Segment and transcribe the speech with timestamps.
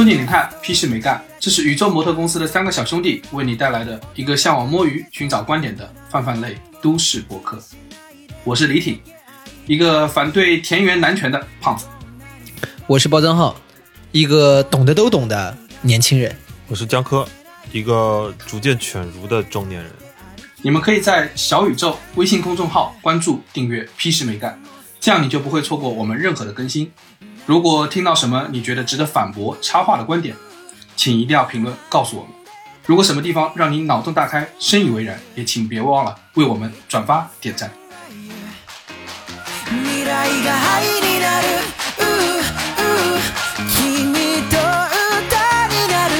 [0.00, 1.22] 憧憬你看，屁事没干。
[1.38, 7.62] 这是宇宙模特公司的三个小兄弟为你带来的一个向往摸鱼、寻找观点的泛泛类都市博客。
[8.42, 8.98] 我是李挺，
[9.66, 11.84] 一个反对田园男权的胖子。
[12.86, 13.54] 我是包增浩，
[14.10, 16.34] 一个懂得都懂的年轻人。
[16.68, 17.28] 我是江科，
[17.70, 19.92] 一个逐渐犬儒的中年人。
[20.62, 24.58] 你们可以在小宇宙微信公众号关注、订阅“屁事没干”，
[24.98, 26.90] 这样你就不会错过我们任何的更新。
[27.49, 30.35] 如果听到什么你觉得值得反驳、插话的观点，
[30.95, 32.31] 请一定要评论告诉我们。
[32.85, 37.71] 如果什么地方让你脑洞大开、深以为然，也请别忘了为我们转发点赞。
[39.67, 41.47] 未来が灰になる
[41.97, 43.17] うう
[43.73, 44.13] 君
[44.49, 46.13] と歌になる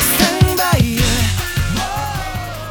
[0.00, 0.98] スタンバイ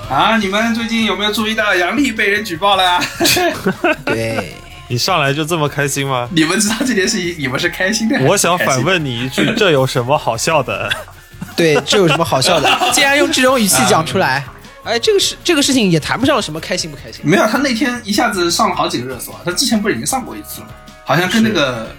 [0.09, 3.01] 啊，你们最近有没有注意到杨笠被人举报了啊？
[4.05, 4.55] 对，
[4.88, 6.28] 你上来就这么开心吗？
[6.32, 10.90] 你们知道这件事情，你们是开心的我想反问你一句，这有什么好笑的？
[11.56, 12.70] 对，这有什么好笑的？
[12.92, 14.44] 竟然用这种语气讲出来，
[14.84, 17.20] 哎，这个事这个事情也谈不上什么开心不开心。
[17.24, 19.40] 没有，他那天一下子上了好几个热搜啊！
[19.44, 20.72] 他之前不是已经上过一次了吗？
[21.04, 21.94] 好像跟那个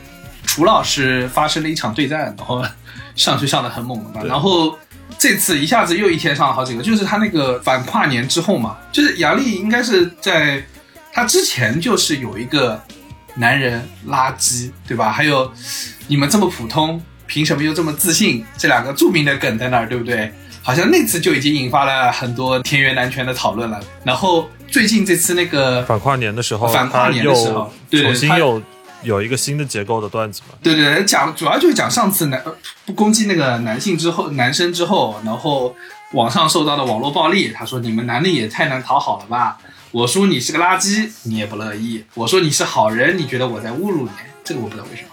[0.45, 2.63] 楚老师发生了一场对战，然后
[3.15, 4.25] 上去上的很猛的嘛。
[4.25, 4.77] 然后
[5.17, 10.63] 这次一下子又一天上了好几个，就是他那个反跨年之后嘛，就是杨笠应该是在
[11.13, 12.81] 他之前就是有一个
[13.35, 15.11] 男人垃圾，对吧？
[15.11, 15.51] 还有
[16.07, 18.43] 你们这么普通，凭什么又这么自信？
[18.57, 20.31] 这两个著名的梗在那儿，对不对？
[20.63, 23.79] 好像那次就已经引发了很多田园男权的讨论了。
[24.03, 28.61] 然后最近这次那个反跨年的时候，反跨年的时候他对他又重新又
[29.03, 30.55] 有一个新的结构的段子嘛？
[30.63, 35.75] 对对对，讲主要就是讲上次男呃不攻击那个男性之后，男生之后，然后
[36.13, 37.51] 网上受到的网络暴力。
[37.53, 39.57] 他说你们男的也太难讨好了吧？
[39.93, 44.11] 我说你是个垃圾，你也不乐意；我说你是好人，你觉得我在侮辱你，
[44.43, 45.09] 这个我不知道为什么。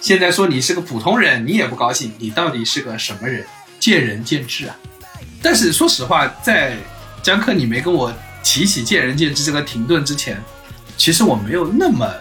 [0.00, 3.46] 现在说你是个普通人，你也不高兴，你到底是个什么人？
[3.78, 4.76] 见仁见智啊。
[5.40, 6.76] 但是说实话，在
[7.22, 8.12] 江克你没跟我
[8.42, 10.42] 提起见仁见智这个停顿之前，
[10.96, 12.12] 其实我没有那么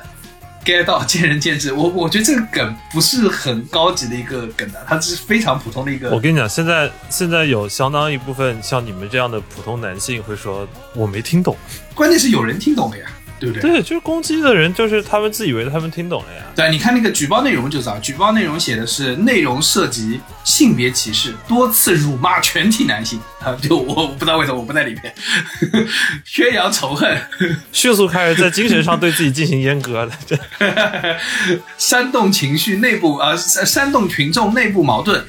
[0.65, 1.71] get 到见仁见智。
[1.71, 6.09] 我我觉得这个梗不是很高级的一个梗啊，它只是非常普通的一个。
[6.09, 11.55] 我跟你讲，现在现在有相当一部分像你们这样的普通男性会说我没听懂。
[11.93, 13.05] 关键是有人听懂了呀，
[13.39, 13.71] 对不对？
[13.71, 16.43] 对，就是攻击的人，就是他们自以为他们听懂了呀。
[16.55, 23.55] 对，你看那个举报内容就知道，举报内容写的是内容涉及性别歧视，多次辱骂全体男性啊！
[23.61, 25.13] 就我我不知道为什么我不在里面，
[26.23, 27.17] 宣扬仇恨，
[27.71, 30.11] 迅速开始在精神上对自己进行阉割了。
[30.25, 30.37] 这
[31.77, 35.23] 煽动情绪内部呃煽煽动群众内部矛盾，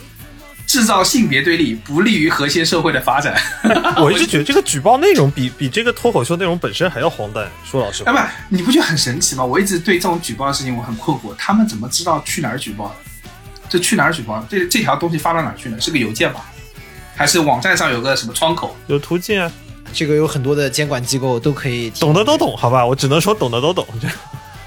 [0.66, 3.34] 制造性别对立，不利于和谐社会的发展。
[3.96, 7.48] 我一直觉得这个举报内容比比这个脱口秀内容本身还要荒诞。
[7.64, 9.44] 说老实哎，话，不，你不觉得很神奇吗？
[9.44, 12.94] 我一直对这种举报的事情我很困惑，他们怎么知道去哪儿举报的？
[13.68, 14.46] 这去哪儿举报的？
[14.50, 15.80] 这这条东西发到哪儿去呢？
[15.80, 16.44] 是个邮件吧？
[17.14, 18.76] 还是网站上有个什么窗口？
[18.88, 19.50] 有途径啊，
[19.92, 22.84] 这个有很多的监管机构都可以懂的都懂，好吧？
[22.84, 23.86] 我只能说懂的都懂。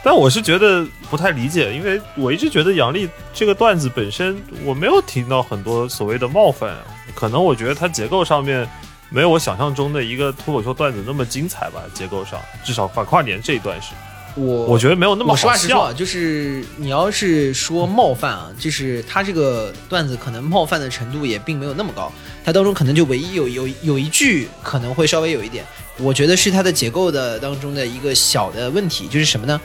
[0.01, 6.75] 但我是觉得不太理解，因为我一直觉得杨笠这个段子本身我没有听到很多所谓的冒犯，
[7.13, 8.67] 可能我觉得它结构上面
[9.09, 11.81] 没有我想象中的一个脱口秀段子那么精彩吧。
[11.93, 13.93] 结构上，至少反跨年这一段是，
[14.39, 15.93] 我我觉得没有那么我实好笑话实说啊，。
[15.93, 22.11] 就是你要是说冒犯啊，就是他这个段子可能冒犯的程度也并没有那么高，
[22.45, 25.65] 他当中可能就唯一有有有一句可能会稍微有一点，
[25.97, 29.59] 我觉得是它的结构的当中的一个小的问题，就是什么呢？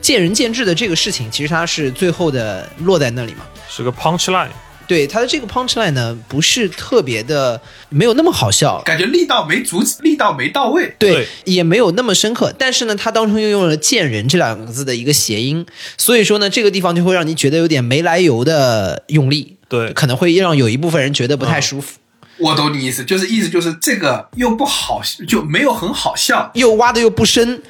[0.00, 3.44] 见仁见智的这个事情，其实它是最后的落在那里嘛。
[3.68, 4.48] 是个 punch line，
[4.88, 7.60] 对他的这个 punch line 呢，不是特别的，
[7.90, 10.92] 没有那么好笑，感觉力道没足，力道没到位。
[10.98, 12.52] 对，对也没有那么深刻。
[12.58, 15.64] 但是呢，他当中又用了“贱人”这两个字的一个谐音，
[15.98, 21.98] 所以说呢，这个地方就会让你觉得有点没来由的用力，对，可能会让有一部分人觉得不太舒服，
[22.38, 26.50] 我懂你意思，就是意思就是这个又不好，就没有很好笑。
[26.54, 27.62] 又挖的又不深，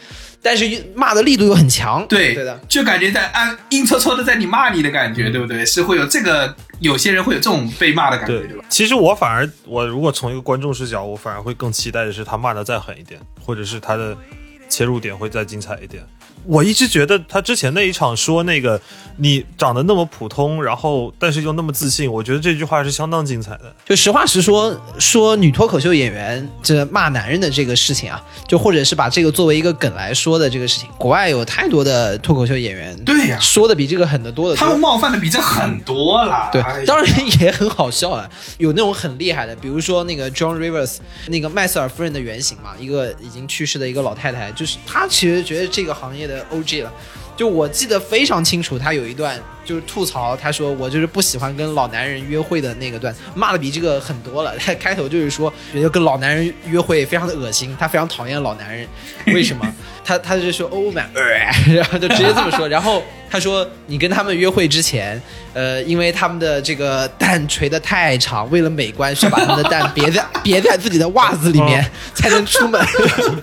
[0.42, 2.06] 但是骂的力度又很强。
[2.08, 5.64] 对，对的，就感觉在暗阴戳戳的在你骂你的感觉，对不对？
[5.66, 8.64] 是会有这个，有些人会有这种被骂的感觉，对对吧？
[8.68, 14.16] 其实我反而，我如果从一个观众视角，我反而会更期待的是他骂的再狠一点，或者是他的
[14.68, 16.02] 切入点会再精彩一点。
[16.48, 18.80] 我一直觉得他之前那一场说那个
[19.18, 23.74] 你长得那么普通，然后但是又那么自信，我觉得这句话是相当精彩的。
[23.84, 34.60] 就实话实说，说女脱口秀演员这骂男人的这个事情啊，就或者是把这个作为一个梗来说的这个事情，国外有太多的脱口秀演员，对呀说的比这个狠的多的多。
[34.60, 36.48] 他们冒犯的比这狠多了。
[36.50, 37.06] 对哎，当然
[37.42, 40.96] 也很好笑啊，有那种很厉害的，比如说那个 John Rivers，
[41.26, 46.92] 那个麦瑟尔夫人的原型嘛，一个已经去世的一个老太太，就是她其实觉得这个行业的 OG 了。
[47.36, 54.56] 就我记得非常清楚，他有一段就是吐槽，他说我就是不喜欢跟老男人约会的那个段，骂的比这个很多了。
[54.56, 58.88] 他 开头就是说觉得跟老男人约会非常的恶心，他非常讨厌老男人，
[59.26, 59.74] 为什么？
[60.02, 61.04] 他他就说 Oh my，
[61.74, 62.66] 然后就直接这么说。
[62.66, 65.20] 然后他说你跟他们约会之前，
[65.52, 72.82] 呃，因为他们的这个蛋垂的太长，为了美观，需要把他们的蛋别在别在自己的袜子里面、才能出门。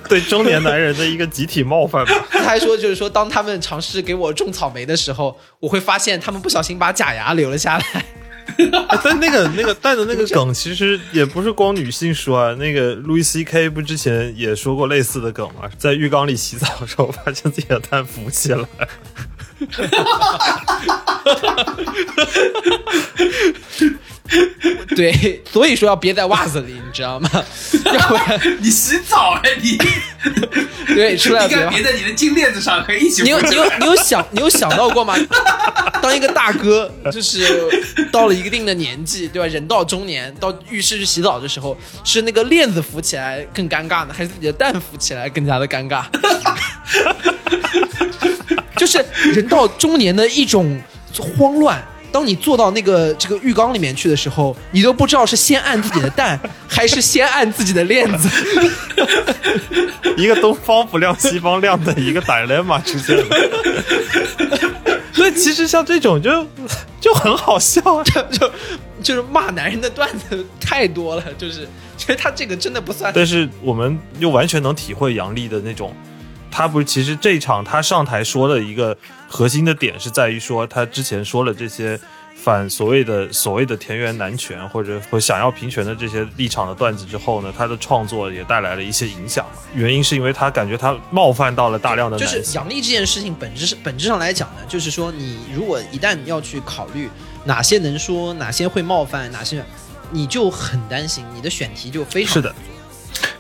[0.10, 2.26] 对中年男人的一个集体冒犯吧。
[2.32, 8.06] 他还说，就是说，当他们尝试给我种草莓的时候，我会发现他们不小心把假牙留了下来。
[9.04, 12.54] 但那个那个带的那个梗，其实也不是光女性说啊。
[12.54, 15.64] 那个路易 C K 不之前也说过类似的梗吗？
[15.78, 18.66] 在浴缸里洗澡的时候，发现自己的蛋浮起来。
[24.96, 27.30] 对，所以说要憋在袜子里，你知道吗？
[27.86, 29.78] 要不然，你洗澡哎，你
[30.96, 35.16] 对，出来应别袜该别在你的金链子上，可以一起你有你有你有想你有想到过吗？
[36.02, 37.46] 当一个大哥，就是
[38.12, 39.48] 到了一定的年纪，对吧？
[39.48, 46.04] 人到中年，到浴室去洗澡的时候，是那个链子浮起来更尴尬呢，还是自己的蛋浮起来更加的尴尬？
[48.76, 50.82] 就是人到中年的一种
[51.38, 51.84] 慌乱。
[52.12, 58.30] 当你坐到那个这个浴缸里面去的时候，你都不知道是先按自己的蛋，还是先按自己的链子。
[60.18, 63.26] 一个东方不亮西方亮的一个 dilemma 出现了。
[65.12, 66.46] 所以其实像这种就
[67.02, 68.04] 就很好笑啊。
[68.32, 68.52] 就
[69.04, 71.68] 就是骂男人的段子太多了，就是
[71.98, 75.94] 其实他这个真的不算但是我们又完全能体会杨笠的那种，
[76.56, 78.98] 他不是其实这一场他上台说的一个
[79.28, 82.00] 核心的点是在于说他之前说了这些
[82.34, 89.52] 反所谓的所谓的田园男权或者或想要平权的这些立场的段子之后呢，他的创作也带来了一些影响嘛。
[89.74, 92.42] 原因是因为他感觉他冒犯到了大量的就是。
[92.54, 97.10] 杨笠这件事情本质是本质上来讲呢，就是说你如果一旦要去考虑
[97.44, 99.62] 哪些能说，哪些会冒犯，哪些
[100.10, 102.56] 你就很担心，你的选题就非常是的，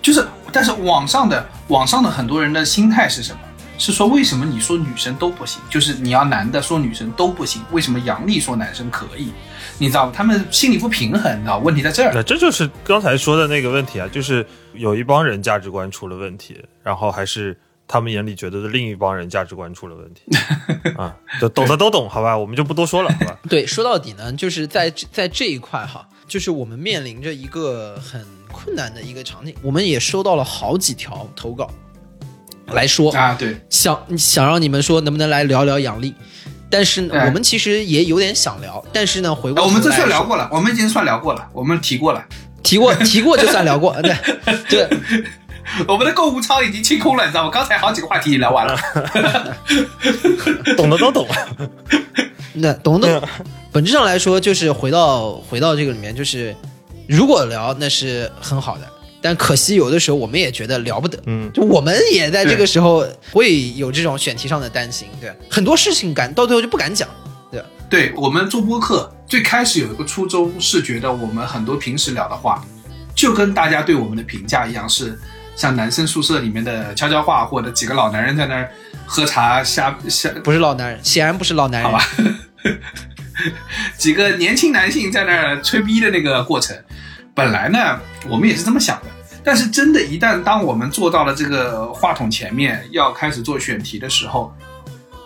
[0.06, 3.40] 就是，但是网上的网上的很多人的心态是什么？
[3.80, 5.60] 是说为什么你说女生都不行？
[5.68, 9.32] 就是你要男的说女生都不行，为什么杨笠说男生可以？
[9.80, 10.14] 你知道吗？
[10.16, 12.12] 他们心里不平衡，你知道问题在这儿。
[12.14, 20.22] 那这就是刚才说的那个问题啊，就是有一帮人价值观出了问题，然后还是他们眼里觉得的另一帮人价值观出了问题
[20.96, 23.40] 啊，就懂的都懂，好吧，我们就不多说了，好吧？
[23.50, 28.24] 对，说到底呢，就是在在这一块哈，就是我们面临着一个很
[28.56, 31.70] 困难的一个场景，我们也收到了好几条投稿
[32.68, 36.16] 来说，啊，对，想想让你们说能不能来聊聊杨笠，
[36.70, 42.26] 但是我们其实也有点想聊，但是呢，回过我们这算聊过了，我们已经算聊过了，我们提过了，
[42.64, 44.16] 提过提过就算聊过， 对
[44.70, 44.90] 对，
[45.88, 47.50] 我们的购物仓已经清空了，你知道吗？
[47.52, 48.78] 刚才好几个话题已经聊完了。
[50.78, 51.28] 懂的都懂。
[52.54, 53.22] 那懂懂。
[53.72, 56.56] 本质上来说，就是回到回到这个里面，就是
[57.08, 58.88] 如果聊那是很好的，
[59.22, 67.10] 但可惜有的时候我们也觉得聊不得，嗯，就我们也在这个时候会有这种选题上的担心，对，很多事情敢到最后就不敢讲，
[67.52, 72.64] 对，对我们做播客，最开始有一个初衷是觉得我们很多平时聊的话，
[73.16, 75.20] 就跟大家对我们的评价一样，是
[75.56, 78.70] 像男生宿舍里面的悄悄话，或者几个老男人在那儿
[79.08, 82.06] 喝茶瞎瞎，不是老男人，显然不是老男人，好吧，
[83.98, 86.78] 几个年轻男性在那儿吹逼的那个过程。
[87.36, 88.00] 本来呢，
[88.30, 89.08] 我们也是这么想的，
[89.44, 94.56] 但是真的，一旦当我们坐到了这个话筒前面，要开始做选题的时候，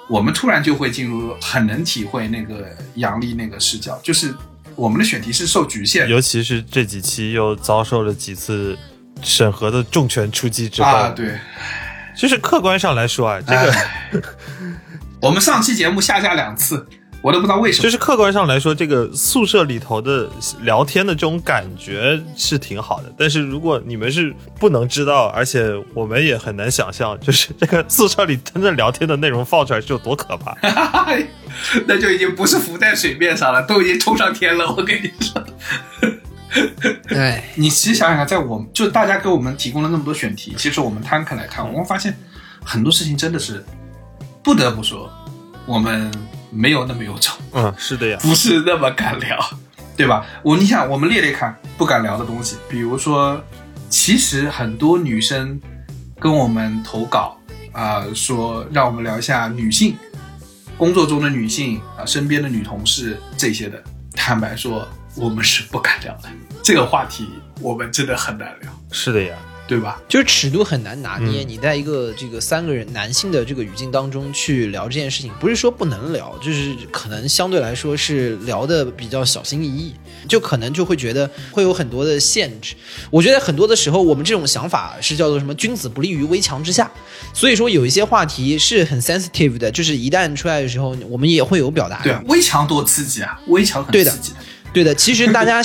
[0.09, 4.33] 我们突然就会进入很能体会那个杨笠那个视角，就是
[4.75, 6.09] 我们的选题是受局限的。
[6.09, 8.75] 尤其是这几期又遭受了几次
[9.21, 11.37] 审核的重拳出击之后，啊，对。
[12.17, 14.21] 就是客观上来说啊，这个、哎
[15.21, 16.87] 我们上期节目下架两次，
[17.21, 17.83] 我都不知道为什么。
[17.83, 20.29] 就是客观上来说，这个宿舍里头的
[20.61, 23.11] 聊天的这种感觉是挺好的。
[23.17, 30.55] 但是如果你们是不能知道，而且我们也很难想象，就是这个宿舍里真正聊天的内容放出来是有多可怕。
[31.87, 34.73] 那就已经不是浮在水面上了，都已经冲上天了。
[34.73, 35.43] 我跟你说，
[37.07, 42.17] 对，你其实想想看，在我们就大家给我们提供了那么多选题，其实我们摊开来看，我们发现
[42.63, 43.63] 很多事情真的是
[44.41, 45.11] 不得不说，
[45.65, 46.09] 我们
[46.51, 49.37] 没有那么有种，嗯，是的呀，不是那么敢聊，
[49.95, 50.25] 对吧？
[50.43, 53.41] 我你想，我们列列看不敢聊的东西，比如说，
[53.89, 55.59] 其实很多女生
[56.19, 57.37] 跟我们投稿
[57.71, 59.95] 啊、说让我们聊一下女性
[60.77, 63.81] 工作中的女性啊、身边的女同事这些的。
[64.13, 66.29] 坦白说，我们是不敢聊的，
[66.63, 67.29] 这个话题
[67.61, 68.71] 我们真的很难聊。
[68.91, 69.35] 是的呀。
[69.69, 70.01] 对吧？
[70.09, 71.43] 就是尺度很难拿捏。
[71.43, 79.93] 嗯你在一个这个三个人男性的这个语境当中去聊这件事情，不是说不能聊，就是可能相对来说是聊的比较小心翼翼，
[80.27, 82.75] 就可能就会觉得会有很多的限制。
[83.09, 86.91] 我觉得很多的时候，我们这种想法是叫做什么“君子不立于危墙之下”，
[87.33, 92.01] 所以说有一些话题是很 sensitive 的，就是一旦出来的时候，我们也会有表达。
[92.03, 93.39] 对啊，危墙多刺激啊！
[93.47, 94.35] 危墙很刺激的。
[94.35, 95.61] 对的，对的其实大家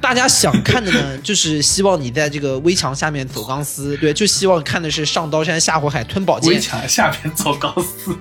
[0.00, 6.58] 大家想看的呢， 就是希望你在这个危墙下面走钢丝，对，就希望看的是上刀山下火海吞宝剑，危。
[6.60, 8.16] 墙下面走钢丝，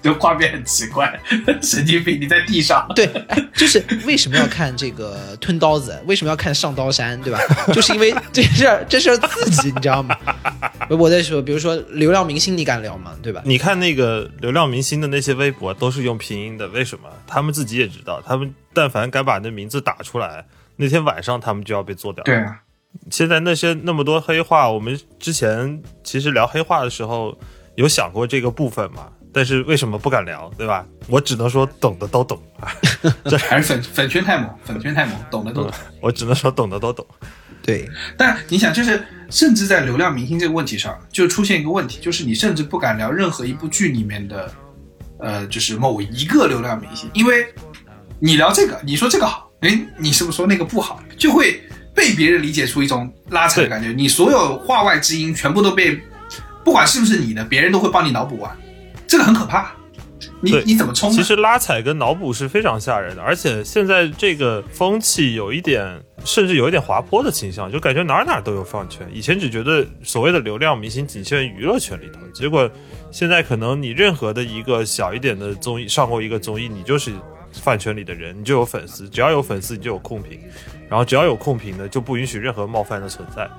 [0.02, 1.20] 就画面很奇怪，
[1.62, 2.18] 神经病！
[2.20, 6.02] 你在地上，对，哎，就是为什么要看这个吞刀子？
[6.06, 7.20] 为什么要看上刀山？
[7.20, 7.38] 对吧？
[7.72, 10.16] 就是因为这事儿这事儿刺激，你知道吗？
[10.88, 13.14] 我在说，比如说流量明星，你敢聊吗？
[13.22, 13.42] 对吧？
[13.44, 17.08] 你看那个流量明星的那些微博都是用拼音的，为什么？
[17.26, 22.24] 他们自己也知道，他们但凡敢把那名字打出来，那天晚上他们就要被做掉。
[22.24, 22.60] 对，啊，
[23.10, 27.38] 现在那些那么多黑话，我们之前其实聊黑话的时候
[27.74, 29.08] 有想过这个部分嘛？
[29.32, 30.84] 但是为什么不敢聊，对吧？
[31.08, 32.72] 我只能说懂的都懂啊，
[33.48, 35.72] 还是粉粉圈太猛，粉圈太猛，懂的都懂。
[36.00, 37.06] 我只能说懂的都懂。
[37.62, 44.52] 对，但你想，就是甚至在流量明星这个问题上，就出现一个问题，就是你甚至不敢聊任何一部剧里面的，
[45.18, 47.46] 呃，就是某一个流量明星，因为
[48.18, 51.62] 你聊这个，你说这个好，哎，你是不是说那个不好，就会
[51.94, 56.00] 被别人理解出一种拉扯的感觉，你所有话外之音全部都被，
[56.64, 58.56] 不管是不是你的，别人都会帮你脑补完，
[59.10, 59.72] 这个很可怕。
[60.40, 61.10] 你你怎么冲？
[61.10, 69.06] 其实拉踩跟脑补是非常吓人的，而且现在这个风气有一点，甚至有一点滑坡的倾向，就感觉哪儿哪儿都有饭圈。
[69.12, 72.70] 以前只觉得所谓的流量明星仅限于娱乐圈里头，结果
[73.10, 77.12] 现在可能你任何的一个小一点的综艺上过一个综艺，你就是
[77.52, 80.38] 饭圈里的人，你就有粉丝，只要有粉丝你就有控评，
[80.88, 83.50] 然后只要有控评的就不允许任何冒犯的存在。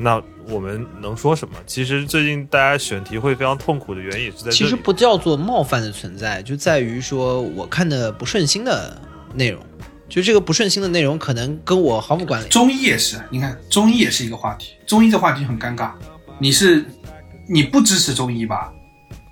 [0.00, 1.56] 那我们能说什么？
[1.66, 4.50] 其实最近大家选题会非常痛苦的原因也是在。
[4.52, 8.96] 其实不叫做冒犯的存在，就在于说我看的不顺心的
[9.34, 9.60] 内容，
[10.08, 12.48] 就这个不顺心的内容可能跟我毫无关联。
[12.48, 15.90] 中医也是，你看中医也是一个话题，中医这话题很尴尬。
[16.38, 16.84] 你是
[17.48, 18.72] 你不支持中医吧，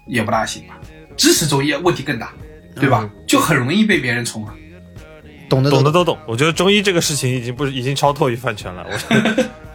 [0.09, 0.75] 也不大行吧；
[1.17, 2.33] 支持中医问题更大，
[2.75, 3.09] 对吧？
[3.25, 4.53] 就很容易被别人冲啊。
[5.49, 6.19] 懂的懂懂的都懂。
[6.27, 8.85] 我觉得中医这个事情已经不是已经超脱于饭圈了。
[8.85, 9.45] 我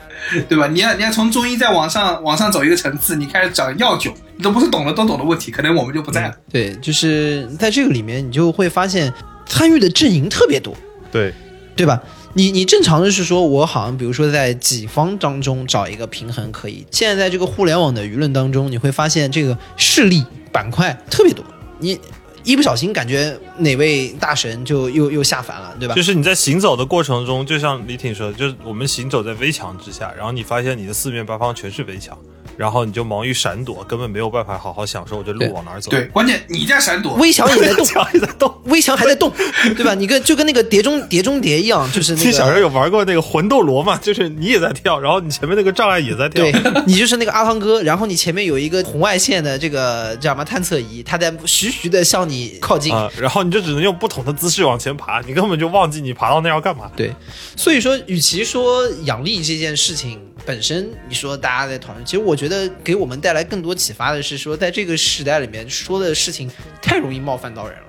[0.47, 0.67] 对吧？
[0.67, 6.35] 你要你要从中医再往上往上走一个层次，你开始讲药酒，你都不是懂的都懂的问题，可能我们就不在了。
[6.51, 9.13] 对，就是在这个里面，你就会发现
[9.45, 10.75] 参与的阵营特别多，
[11.11, 11.33] 对
[11.75, 12.01] 对吧？
[12.33, 16.85] 你你正常的是说，我好像比如说在己方当中找一个平衡可以。
[16.89, 21.43] 现在在这个互联网的舆论当中，你会发现这个势力板块特别多，
[21.79, 21.99] 你
[22.43, 26.01] 一不小心感觉哪位大神就又又下凡了，对吧就？
[26.01, 32.17] 是你在行走的过程中，就像李挺说，就是我们行走在危墙之下，然后你发现你的四面八方全是围墙，
[32.57, 35.91] 然后你就忙于闪躲，根本没有办法好好享受这对路往哪儿走。
[35.91, 38.53] 对，，关键你在闪躲，危墙也在动，墙也在动。
[38.65, 39.31] 危墙还在动，
[39.75, 39.93] 对吧？
[39.93, 42.61] 你跟就跟那个碟中碟中谍一样，就是那个小时候。
[42.61, 43.97] 有玩过那个魂斗罗嘛？
[43.97, 46.43] 就是你也在跳，然后你前面那个障碍也在跳。
[46.43, 46.53] 对
[46.85, 52.93] 你就是那个阿汤哥，然后你前面有一个红外线的这个叫什么探测仪，它在徐徐的向你靠近。
[52.93, 56.91] 啊、然后你就只能用不同的姿势往前爬，你根本就忘记你爬到那要干嘛。
[56.95, 57.11] 对，
[57.55, 66.49] 所以说，与其说养力这件事情本身，你说大家在讨论，其实我觉得给我们带来更多启发的是说，在这个时代里面说的事情
[66.81, 67.85] 太容易冒犯到人了。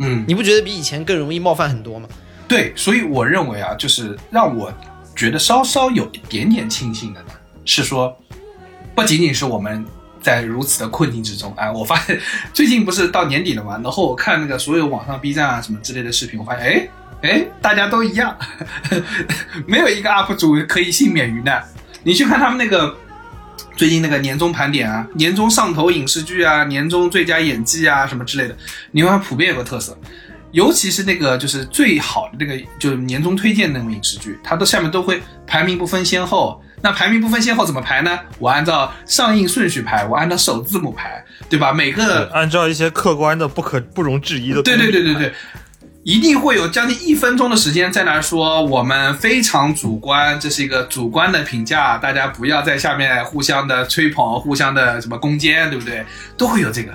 [0.00, 2.08] 嗯，你不觉得比以前更容易冒犯很多吗？
[2.46, 4.72] 对，所以我认为啊，就是让我
[5.14, 7.28] 觉得稍稍有一点点庆幸的呢，
[7.64, 8.16] 是说，
[8.94, 9.84] 不仅仅是我们
[10.22, 12.18] 在如此的困境之中， 哎，我发现
[12.52, 16.88] 最近不是到年底了嘛，然后我看那个所有网上 B 站啊什么之类的视频，我发现，哎
[17.22, 18.36] 哎，大家都一样，
[19.66, 21.62] 没有一个 UP 主可以幸免于难。
[22.02, 22.96] 你去看他们那个。
[23.76, 28.56] 最近那个年终盘点啊，年终上头影视剧啊，年终最佳演技啊，什么之类的，
[28.90, 29.96] 你会发现普遍有个特色，
[30.50, 36.60] 尤其是那个就是最好的那个就是年终推荐那种影视剧，它都下面都会排名不分先后。
[36.82, 38.18] 那排名不分先后怎么排呢？
[38.40, 41.72] 我按照上映顺序排，我按照首字母排，对吧？
[41.72, 45.32] 每个按照一些客观的、不可不容置疑的，对对对对对，
[46.08, 56.02] 一定会有将近一分钟的时间在那说我们非常主观，这是一个主观的评价，大家不要在下面互相的吹捧、互相的什么攻坚，对不对？
[56.34, 56.94] 都会有这个。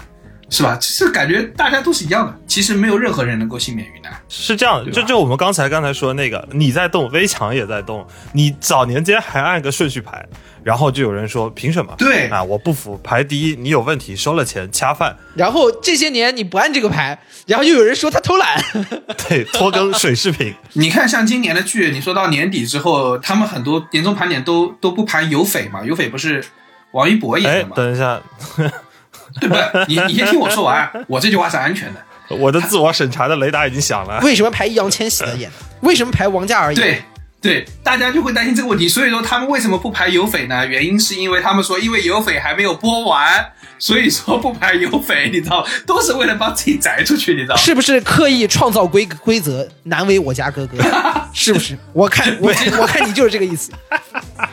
[0.50, 0.78] 是吧？
[0.80, 4.14] 这感觉大家都是一样的，其实没有任何人能够幸免于难。
[4.30, 10.24] 是这样，对吧就就我们刚才刚才说那个，你在动，微强也在动，你早年间还按个顺序排，
[10.64, 11.94] 然后就有人说凭什么？
[11.98, 18.62] 对啊，我不服，排第一，你有问题，收了钱恰饭，然后这些年你不按这个排，然后又有人说他偷懒，
[19.28, 25.84] 对，拖更水视频， 你看，像今年的剧，你说到年底之后，他们很多年终盘点都都不盘有匪嘛？
[25.84, 26.44] 有匪不是
[26.92, 27.74] 王一博演哎的，吗？
[27.76, 28.22] 等一下，
[29.40, 29.86] 对不对？
[29.88, 32.02] 你你先听我说完，我这句话是安全的。
[32.30, 34.20] 我的自我审查的雷达已经响了。
[34.24, 35.52] 为什么排易烊千玺的演？
[35.82, 36.82] 为什么排王嘉尔演？
[36.82, 37.04] 对
[37.44, 38.88] 对，大家就会担心这个问题。
[38.88, 40.66] 所以说，他们为什么不排有匪呢？
[40.66, 47.56] 原因是因为他们说，因为有匪还没有播完，所以说不排有匪，你知道，都是为了把自己摘出去，你知道。
[47.58, 50.78] 是不是刻意创造规规则，难为我家哥哥？
[51.34, 51.78] 是不是？
[51.92, 53.74] 我看我我看你就是这个意思，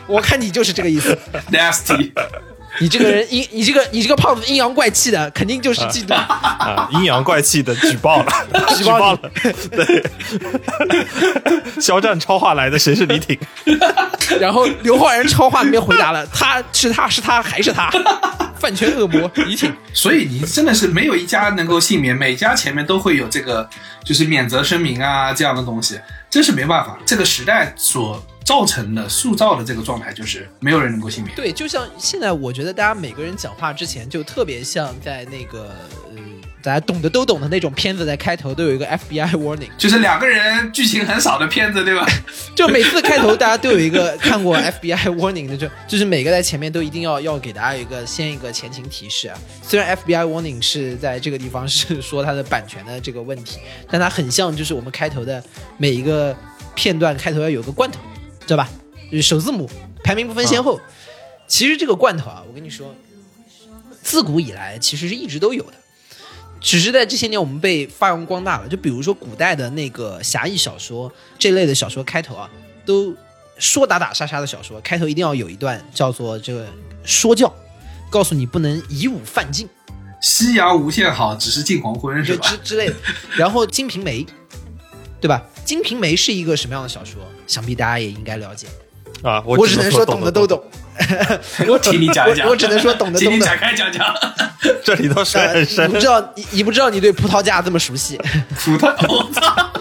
[0.05, 1.17] 我看你就是这个意思。
[1.49, 2.11] nasty，
[2.81, 6.15] 你这个人阴，你这个你这个胖子阴阳怪气的，肯定就是嫉妒。
[6.15, 8.31] 啊，阴阳怪气的举报了，
[8.75, 9.19] 举报报了，
[9.71, 10.03] 对，
[11.79, 13.37] 肖战超话来的，谁是李挺？
[14.39, 17.89] 然后刘昊然超话里面回答了，他是他是他还是他，
[18.59, 19.71] 饭圈恶魔李挺。
[19.93, 23.69] 所以你真的是没有一家能够幸免，每家前面都会有这个
[24.03, 31.33] 就是免责声明啊这样的东西，真是没办法，这个时代所造成的塑造的这个状态就是没有人能够幸免。
[31.37, 35.73] 对，就像现在，我觉得大家每个人讲话之前，就特别像在那个
[36.09, 36.17] 呃，
[36.61, 42.05] 大家懂的都懂的那种片子，在开头都有一个 FBI warning，就是两个人剧情很少的片子，对吧？
[42.53, 49.39] 就每次开头大家都有一个看过 FBI warning 的，就就是每个在前面都一定要要给大家一个先一个前情提示啊。
[49.63, 55.41] 虽然 FBI warning 是在这个地方是说它的版权的这个问题，但它很像就是我们开头的
[55.77, 56.35] 每一个
[56.75, 57.99] 片段开头要有个罐头，
[58.41, 58.69] 知道吧？
[59.11, 59.69] 就是首字母
[60.03, 60.79] 排名不分先后。
[61.47, 62.95] 其实这个罐头啊，我跟你说，
[64.01, 65.73] 自古以来其实是一直都有的。
[66.61, 68.69] 只是在这些年我们被发扬光大了。
[68.69, 72.49] 就比如说古代的那个侠义小说这类的小说开头啊，
[72.85, 73.13] 都
[73.57, 76.65] 说打打杀杀的小说开头一定要有一段叫做这个
[77.03, 77.53] 说教，
[78.09, 79.67] 告诉你不能以武犯禁，
[80.21, 82.47] 夕阳无限好，只是近黄昏，是就吧？
[82.49, 82.95] 之之类的。
[83.35, 84.23] 然后《金瓶梅》，
[85.19, 85.43] 对吧？
[85.65, 87.21] 《金瓶梅》是一个什么样的小说？
[87.51, 88.67] 想必大家也应该了解。
[89.23, 90.63] 啊，我我只能说懂懂的都懂，
[91.67, 94.15] 我听你讲一讲， 我我只能说懂的懂的请你展开讲讲。
[94.83, 95.99] 这里头水呃，很深你不。
[95.99, 98.17] 知道，你你不知道你对葡萄架这么熟悉。
[98.55, 99.71] 葡萄，我操！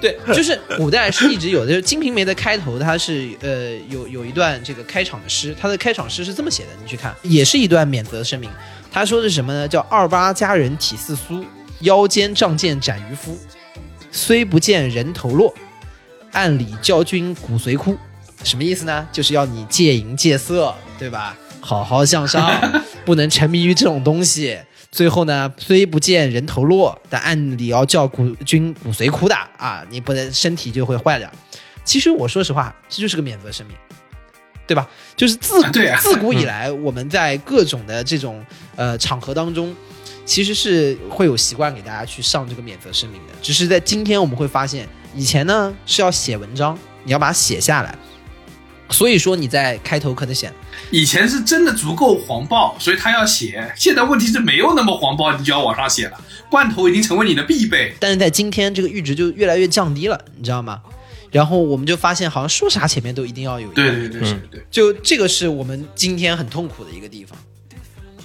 [0.00, 8.50] 对，就是古代是一直有的，就《金瓶梅》的开头，它是呃有有一段这个开场的诗，它的开场诗是这么写的，你去看，也是一段免责声明。
[8.92, 9.66] 他说的是什么呢？
[9.66, 11.44] 叫二八佳人体似酥，
[11.80, 13.36] 腰间仗剑斩渔夫，
[14.16, 15.52] 虽不见人头落，
[16.30, 17.98] 暗里教君骨髓枯。
[18.44, 19.04] 什么意思呢？
[19.10, 21.36] 就是要你戒淫戒色，对吧？
[21.60, 22.48] 好好向上，
[23.04, 24.56] 不能沉迷于这种东西。
[24.92, 29.84] 最后呢，虽不见人头落，但暗里要叫骨君骨髓枯的啊！
[29.90, 31.28] 你不能身体就会坏掉。
[31.82, 33.76] 其实我说实话，这就是个免责声明，
[34.64, 34.88] 对吧？
[35.16, 38.46] 就是自古、自古以来，我们在各种的这种
[38.76, 39.74] 呃场合当中，
[40.24, 43.32] 其实是会有习惯给大家去上这个免责声明的。
[43.42, 47.96] 只是在今天我们会发现，以前呢是要写文章，你要把它写下来，
[48.90, 50.52] 所以说你在开头可能写
[50.90, 53.72] 以前是真的足够黄暴，所以他要写。
[53.76, 56.20] 现在问题是没有那么黄暴，你就要往上写了。
[56.50, 57.94] 罐头已经成为你的必备。
[57.98, 60.80] 但是在今天这个阈值就越来越降低了，你知道吗？
[61.30, 64.64] 然后我们就发现，好像说啥前面都一定要有一个，对对对。
[64.70, 67.36] 就这个是我们今天很痛苦的一个地方。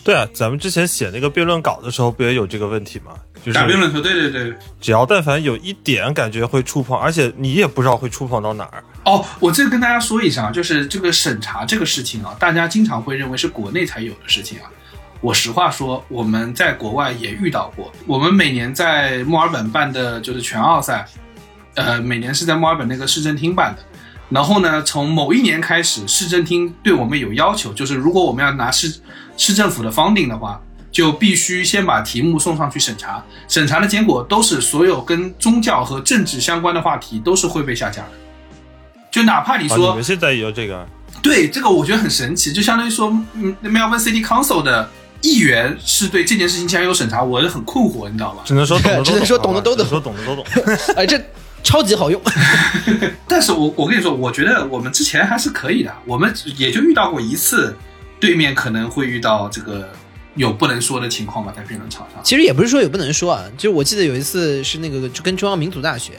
[0.10, 3.12] 对啊，咱们之前写那个辩论稿的时候，不也有这个问题吗？
[3.46, 4.52] 就是打辩论说，对对对。
[4.82, 8.84] 只要但凡有一点感觉会触碰，而且你也不知道会触碰到哪儿。
[9.06, 14.66] 哦，我这个跟大家说一下啊，就是这个审查这个事情啊，大家经常会认为是国内才有的事情啊。
[15.22, 17.94] 我实话说，我们在国外也遇到过。
[18.08, 21.06] 我们每年在墨尔本办的就是全奥赛，
[21.76, 23.84] 呃，每年是在墨尔本那个市政厅办的。
[24.30, 29.00] 然后呢，从某一年开始，市政厅对我们有要求，就是如果我们要拿市
[29.40, 33.24] 市政府的 funding 的话，就必须先把题目送上去审查。
[33.48, 38.10] 审查的结果都是所有跟宗教和政治相关的话题都是会被下架的。
[39.10, 40.86] 就哪怕你啊，说、你们现在也有这个？
[41.24, 44.90] 对这个，我觉得很神奇，就相当于说，嗯，Melbourne City Council 的
[45.22, 48.44] 议员是对这件事情竟然有审查，我是很困惑，你知道吧？
[48.46, 50.46] 只能说懂的都懂， 只能说懂的都懂说懂的都懂。
[50.98, 51.20] 哎，这
[51.64, 52.22] 超级好用。
[53.28, 57.76] 但是我我跟你说，我觉得我们之前还是可以的，我们也就遇到过一次，
[58.20, 59.90] 对面可能会遇到这个
[60.36, 62.22] 有不能说的情况吧，在辩论场上。
[62.24, 66.14] 其实也不是说有不能说啊，就是我记得有一次是那个就跟中央民族大学，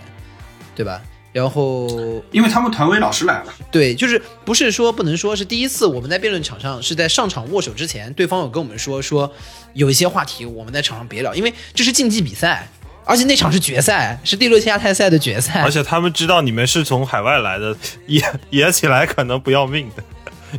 [0.75, 1.01] 对吧？
[1.33, 1.89] 然后
[2.33, 9.33] 因为他们团委老师来了，对，就是不是说不能说是第一次，我们在辩论场上是在上场握手之前，对方有跟我们说说
[9.75, 12.69] 有一些话题我们在场上别聊，因为这是竞技比赛，
[13.05, 17.77] 而且那场是决赛，是第六届亚太赛的决赛而，且他们知道你们是从海外来的，
[18.09, 20.03] 野野起来可能不要命的，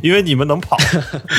[0.00, 0.76] 因为你们能跑。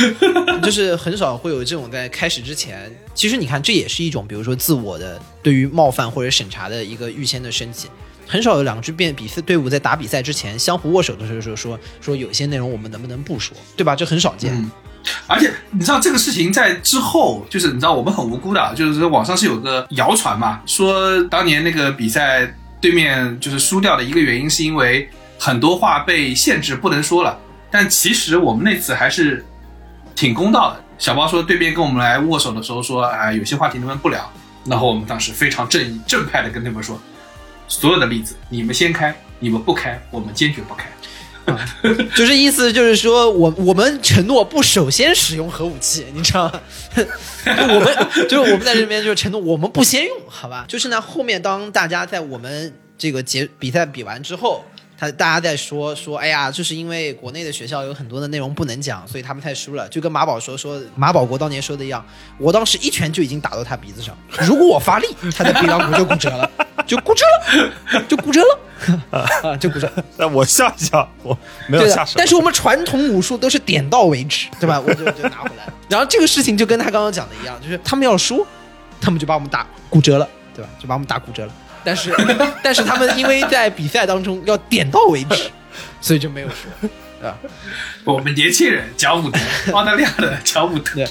[0.61, 7.87] 就是很少会有这种在开始之前，其实你看这也是一种，比如说自我的对于冒犯或者审查的一个预先的升级。
[8.25, 13.95] 很少有两支辩比赛队伍在打比赛之前相互握手的时候说说说有些内容我们能不能不说，对吧？
[13.95, 14.53] 这很少见。
[14.53, 14.71] 嗯，
[15.27, 27.37] 而且你知道这个事情在之后，就是你知道我们很无辜的啊，就是说网上是有个谣传嘛，说当年那个比赛对面就是输掉的一个原因是因为很多话被限制不能说了，
[27.73, 29.43] 但其实我们那次还是
[30.13, 30.79] 挺公道的。
[30.99, 34.31] 小包说对面跟我们来握手的时候说，啊、有些话题能不能不聊？
[34.65, 37.01] 然后我们当时非常正义正派的跟他们说，
[37.67, 40.87] 所有的例子你们先开，你们不开，我们坚决不开。
[42.15, 46.61] 就是意思就是说我我们承诺不首先使用核武器，你知道吗？
[47.45, 50.63] 我们就是我们在这边就是承诺我们不先用，好吧？
[50.67, 54.63] 就是呢后面当大家在我们这个结比赛比完之后。
[55.03, 59.87] 他大家在说说，哎呀，就是因为国内的学校有很多的内容不能讲，所以他们太输了。
[59.89, 62.03] 就跟马宝说说马保国当年说的一样，
[62.37, 64.15] 我当时一拳就已经打到他鼻子上，
[64.47, 66.49] 如果我发力，他的鼻梁骨就骨折了，
[66.87, 69.91] 就骨折了，就骨折了，啊，就骨折。
[70.15, 71.37] 那我笑一笑，我
[71.67, 74.79] 没有下手。，但是我们传统武术都是点到为止，对吧？
[74.79, 75.73] 我就就拿回来了。
[75.89, 78.45] 然后这个事情就跟他刚刚讲的一样，就是他们要输，
[79.01, 80.69] 他们就把我们打骨折了，对吧？
[80.79, 81.53] 就把我们打骨折了。
[81.83, 82.13] 但是
[82.63, 85.49] 但是他们因为在比赛当中要点到为止，
[86.01, 87.37] 所以就没有说，对吧？
[88.03, 89.39] 我们年轻人讲武德，
[89.73, 90.93] 澳大利亚的讲武德。
[90.95, 91.07] 对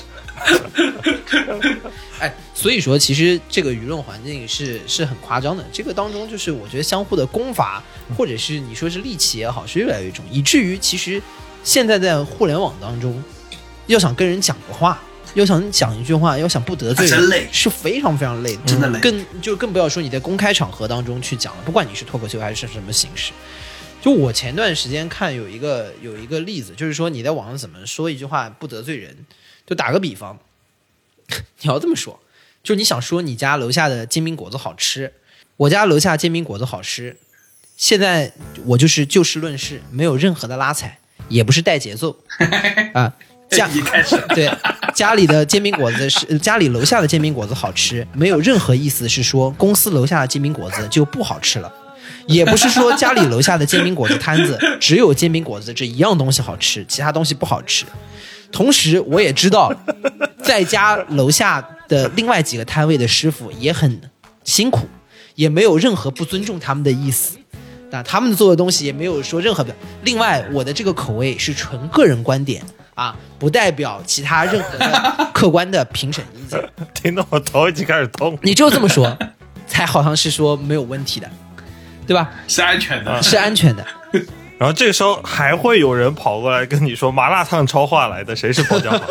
[2.19, 5.65] 哎，所以说其实这个舆论环境是是很夸张的。
[5.73, 7.83] 这个当中就是我觉得相互的攻伐，
[8.17, 11.23] 或者是你说是戾气也好，是越来越重，以至于其实
[11.63, 13.23] 现在在互联网当中，
[13.87, 15.01] 要想跟人讲个话，
[15.35, 23.33] 要想讲一句话，要想不得罪人，真累是非常非常累的，真的累更就更不要说你在公开场合当中去讲了，不管你是脱口秀还是什么形式。
[24.03, 29.17] 就我前段时间看有一个有一个例子，就是说你在网上怎么说一句话不得罪人，
[29.67, 30.39] 就打个比方，
[31.29, 32.21] 你要这么说，
[32.63, 35.13] 就是你想说你家楼下的煎饼果子好吃，
[35.57, 37.17] 我家楼下煎饼果子好吃，
[37.77, 38.33] 现在
[38.67, 42.19] 我就是就事论事，没有任何的拉踩，也不是带节奏
[42.93, 43.15] 啊。
[43.49, 44.51] 家一开始 对
[44.95, 51.73] 家里的煎饼果子是家里楼下的煎饼果子好吃，没有任何意思是说公司楼下的煎饼果子就不好吃了。
[52.27, 57.85] 也不是说家里楼下的煎饼果子摊子只有煎饼果子这一样东西好吃，其他东西不好吃。
[58.51, 59.73] 同时，我也知道，
[60.43, 64.01] 在家楼下的另外几个摊位的师傅也很
[64.45, 64.87] 辛苦，
[65.35, 67.39] 也没有任何不尊重他们的意思。
[67.91, 69.75] 那他们做的东西也没有说任何的。
[70.05, 72.63] 另外，我的这个口味是纯个人观点
[73.03, 76.63] 啊，不代表其他任何的 客观的评审意见。
[76.95, 78.39] 听得我头已经开始痛。
[78.43, 79.19] 你就这么说，
[79.67, 81.29] 才好像是说没有问题的，
[82.07, 82.31] 对吧？
[82.47, 83.85] 是安全的，是安全的。
[84.59, 89.09] 然后这个时候还会有人跑过来跟你说麻辣烫超话来的，谁是包浆好？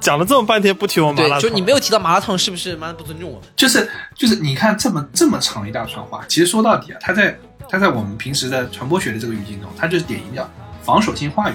[0.00, 3.48] 讲了这么半天不提我麻辣，烫，就你没有提到麻辣烫，是不是妈的不尊重我们？
[3.54, 10.48] 就是就是你看这么这么长一大串话，其实说到底啊，他在他在我们平时的传播学的这个语境中，它就是典型叫
[10.82, 11.54] 防守性话语。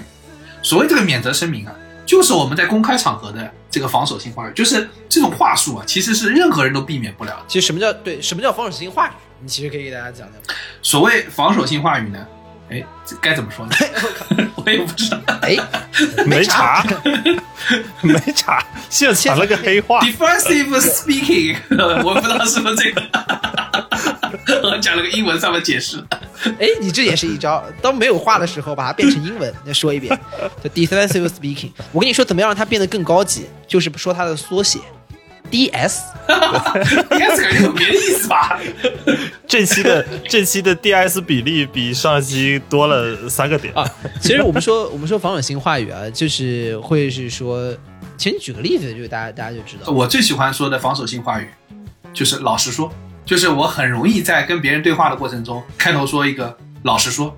[0.62, 1.74] 所谓这个免责声明啊，
[2.06, 7.45] 就是我们在公开场合的这个防守性话语，就是这种话术啊，其实是任何人都避免不了的。
[7.47, 8.21] 其实什么叫对？
[8.21, 9.12] 什么叫防守性话语？
[9.39, 10.56] 你其实可以给大家讲讲。
[10.82, 12.28] 所谓防守性话语呢，
[12.72, 13.76] 哎，这该怎么说呢？
[14.56, 15.20] 我也不知道。
[15.42, 15.58] 哎，
[16.26, 16.86] 没查，
[18.02, 20.00] 没查，现藏了个黑话。
[20.02, 21.58] Defensive speaking，
[22.04, 23.02] 我不知道是不是这个。
[24.64, 26.02] 我讲了个英文上面解释。
[26.60, 27.64] 哎，你这也是一招。
[27.82, 30.18] 当没有话的时候，把它变成英文，再说一遍，
[30.64, 31.72] 就 defensive speaking。
[31.92, 33.48] 我跟你说，怎么样让它变得更高级？
[33.68, 34.80] 就是说它的缩写
[35.52, 36.00] ，DS。
[37.12, 38.58] 应该是感觉有别的意思吧？
[39.46, 43.86] 这期的这期的 DS 比例比上一期多了三个点啊，
[44.22, 47.76] 其实我们说 我们说防守性话语啊，就是会是说，
[48.18, 49.92] 其实你举个例子，就大家大家就知道。
[49.92, 51.50] 我最喜欢说的防守性话语，
[52.14, 52.90] 就是老实说，
[53.26, 57.38] 就是我很容易在跟别人对话的过程中，开头说一个老实说。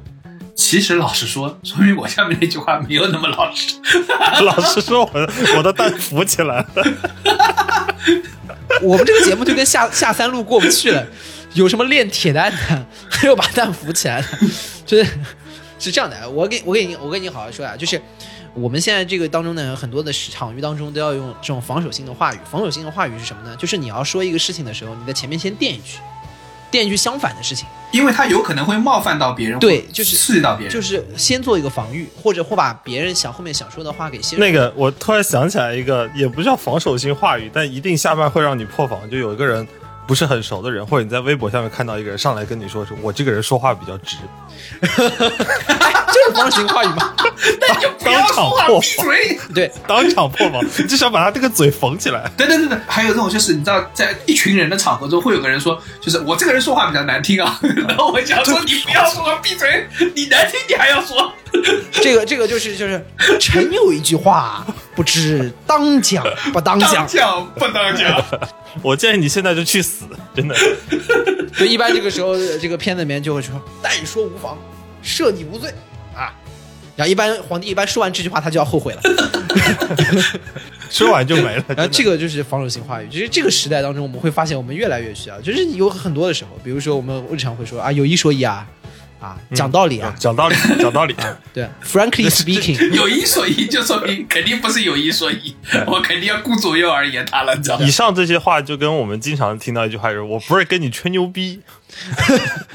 [0.56, 3.74] 其实老实说，说明我下面那句话没有那么老实。
[4.46, 6.68] 老实说，我我的蛋浮起来了。
[8.82, 11.06] 我们这个节目就跟下下三路过不去了，
[11.54, 14.28] 有什么炼铁蛋的，还有把蛋扶起来的，
[14.86, 15.10] 就是
[15.80, 16.30] 是这样的。
[16.30, 18.02] 我给我给你我给你好好说啊，就是
[18.54, 22.38] 我们现在这个当中呢，很多的场域当中都要用这种防守性的话语。
[22.50, 23.56] 防守性的话语是什么呢？
[23.58, 25.98] 就是你要说一个事情的时候，你在前面先垫一句，
[26.74, 39.08] 垫一句相反的事情，因为他有可能会冒犯到别人，对就是刺激到别人，就是先做一个防御，或者或把别人想后面想说的话给先那个，我突然想起来一个，也不叫防守性话语，但一定下半会让你破防。
[39.08, 39.68] 就有一个人
[40.08, 44.18] 不是很熟的人，或者你在微博下面看到一个人上来跟你说，是我这个人说话比较直，
[44.82, 47.14] 这是防守性话语吗？
[47.60, 49.40] 那你就不要说话，当场破闭嘴。
[49.54, 52.30] 对，当场破防，你就想把他这个嘴缝起来。
[52.38, 61.32] 对对对对，还有这种就是你知道，在一群人的场合中，会有个人说，就是我这个人说话比较难听啊， 然后我想说你不要说话，闭嘴，你难听你还要说，
[61.92, 63.04] 这个这个就是就是
[63.40, 67.08] 臣有一句话，不知当讲不当当讲。
[67.08, 68.24] 讲不当讲。
[68.82, 70.56] 我建议你现在就去死，真的。
[71.56, 74.58] 就一般这个时候，这个片子里面就会说“但说无妨，
[75.04, 75.74] 赦你无罪”
[76.14, 76.36] 啊。
[76.96, 79.02] 然后一般皇帝一般说完这句话，他就要后悔了。
[80.92, 81.64] 说完就没了。
[81.70, 88.68] 然后这个就是防守性话语，就是这个时代当中，我们会发现我们越来越需要，就是有很多的时候，比如说我们日常会说啊，有一说一啊，
[89.24, 91.16] 啊，讲道理啊，讲道理，讲道理。
[91.54, 95.56] 对，frankly speaking， 有一说一，就说明肯定不是有一说一，
[95.88, 97.90] 我肯定要顾左右而言他了，你知道吗以？
[97.90, 101.62] 上这些话就跟我们经常听到一句话，就是我不是跟你吹牛逼，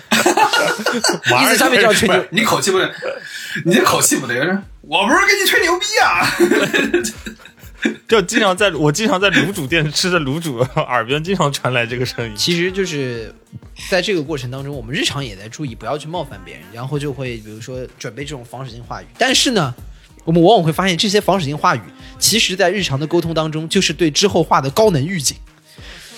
[0.09, 2.25] 意思下面就要吹牛。
[2.31, 2.91] 你口气不对，
[3.67, 4.41] 你这口气不对，
[4.81, 6.27] 我不是跟你吹牛逼啊。
[8.09, 12.35] 就经常在我经常在卤煮店吃的卤煮，耳边经常传来这个声音。
[12.35, 13.33] 其实就是
[13.91, 19.07] 在这个过程当中，我们日常也在注意不要去冒犯别人，然后就会比如说准备这种防守性话语。
[19.17, 19.75] 但是呢，
[20.25, 21.81] 我们往往会发现这些防守性话语，
[22.19, 25.37] 其实在日常的沟通当中，就是对之后话的高能预警。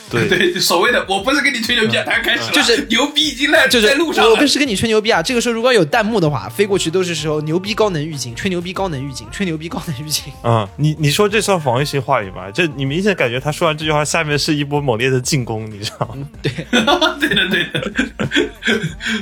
[0.10, 4.46] 对，对，所谓的我不是跟你吹牛逼啊，他开始了就是牛逼已经在就是在路上了我不。
[4.46, 5.22] 是跟你吹牛逼啊！
[5.22, 10.32] 这个时候如果有弹幕的话，飞过去都是时候牛逼高能预警，吹牛逼高能预警，吹牛逼高能预警。
[10.44, 12.44] 嗯，你你说这算防御性话语吗？
[12.54, 16.28] 这你明显感觉他说完这句话，下面是一波猛烈的进攻，你知道吗？
[16.42, 16.52] 对，
[17.20, 17.92] 对的对的，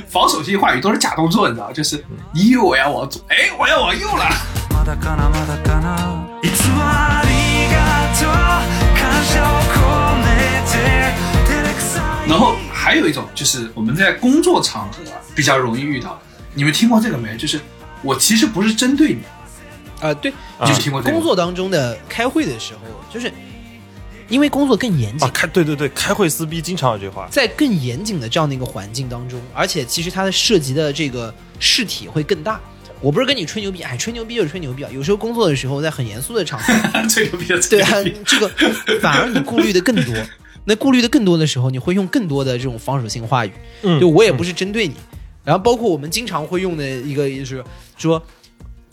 [0.06, 4.24] 防守性话语都是假动作，你知道，就是咦我要往左，哎我要往右了。
[4.70, 5.96] まだかなまだかな
[6.42, 7.32] いつもあり
[7.72, 8.30] がとう
[9.00, 9.80] 感謝を込
[10.18, 10.27] めて照れくさい
[12.27, 14.99] 然后还有一种就是我们在工作场合
[15.35, 16.19] 比较容易遇到的，
[16.53, 17.35] 你们听过这个没？
[17.37, 17.59] 就是
[18.03, 19.21] 我其实不是针对你，
[19.99, 23.31] 啊、对，啊就是听过这个工作当中的开会的时候，就是
[24.27, 27.27] 因为工作更严谨啊，，开对对对，开会撕逼经常有这句话。
[27.31, 32.59] 在更严谨的这样的一个环境当中，而且其实它的涉及的这个事体会更大。
[33.01, 34.89] 我不是跟你吹牛逼，哎，吹牛逼就是吹牛逼啊。
[34.93, 36.73] 有时候工作的时候，在很严肃的场合，
[37.09, 37.89] 这个比较对啊，
[38.25, 38.47] 这个
[39.01, 40.13] 反而你顾虑的更多。
[40.65, 43.51] 那顾虑的更多的时候，你会用更多的这种防守性话语。
[43.83, 44.93] 嗯就我也不是针对你，
[45.43, 47.63] 然后包括我们经常会用的一个，就是
[47.97, 48.21] 说，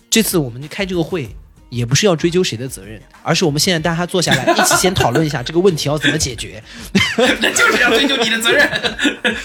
[0.09, 1.29] 这次我们开这个会，
[1.77, 6.63] 也不是要追究谁的责任，而是我们现在大家坐下来一起先讨论一下这个问题要怎么解决。
[7.41, 8.67] 那就是要追究你的责任，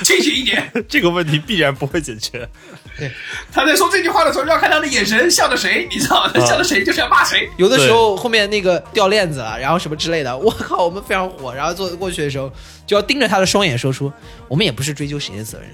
[0.04, 0.72] 清醒一点。
[0.88, 2.48] 这个问题必然不会解决。
[2.98, 3.12] 对
[3.52, 7.50] 他在说这句话的时候，要看他的眼神向着谁，你知道，他向着谁就是要骂谁。
[7.58, 12.50] 有的时候后面那个掉链子了，然后什么之类的，我靠，我们非常火，然后坐过去的时候
[12.88, 14.12] 就要盯着他的双眼说出，
[14.48, 15.67] 我们也不是追究谁的责任，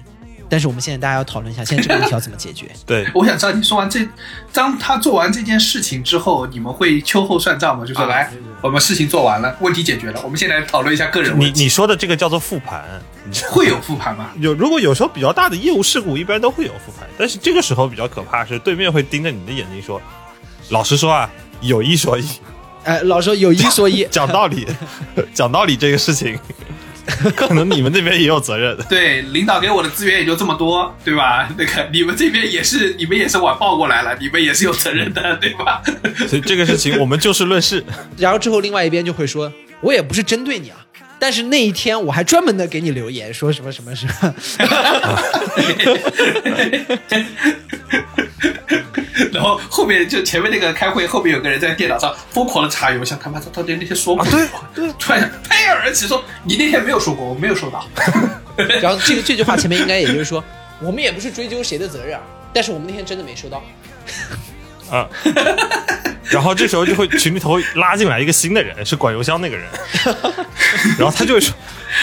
[0.49, 2.71] 但是我们现在大家要讨论一下，现在这个问题要怎么解决。
[2.85, 4.07] 对，我想知道你说完这，
[4.53, 7.85] 当他做完这件事情之后，你们会秋后算账吗？
[7.85, 8.31] 就说啊来，
[8.61, 11.59] 我们事情做完了，问题解决了，我们现在讨论一下个人你问题。
[11.59, 12.83] 你你说的这个叫做复盘。
[13.51, 14.29] 会有复盘吗？
[14.39, 20.01] 有如果有时候比较大的业务事故，一般都会有复盘，但是这个时候比较可怕是对面会盯着你的眼睛说
[20.71, 21.29] ：“老实说啊，
[21.59, 22.25] 有一说一，
[22.85, 24.65] 哎，老说有一说一， 讲道理，
[25.33, 26.39] 讲道理这个事情，
[27.35, 28.77] 可能你们那边也有责任。
[28.89, 31.49] 对，领导给我的资源也就这么多，对吧？
[31.57, 35.81] 那个你们这边也是，你们也是晚报过来了，你们也是有责任的，对吧？
[36.27, 37.83] 所以这个事情我们就事论事。
[38.17, 40.77] 然后之后另外一边就会说，我也不是针对你啊。
[41.19, 44.35] 但是那一天我还专门的给你留言，说什么什么什么，
[49.33, 54.49] 然后后面就前面那个开会，后面有个人在电脑上疯狂的查邮箱，他妈他到底那天说过啊什么？
[54.73, 57.85] 对， 突然拍案而起说：“你那天没有说过，我没有收到。
[58.81, 60.43] 然后这个这句话前面应该也就是说，
[60.81, 63.63] 我们也不是追究谁的责任啊，但是我们那天真的没收到。
[64.89, 65.07] 啊。
[66.29, 69.65] 然后这时候就会群里头拉进来一个新的人，是管邮箱那个人，
[70.99, 71.55] 然后他就会说，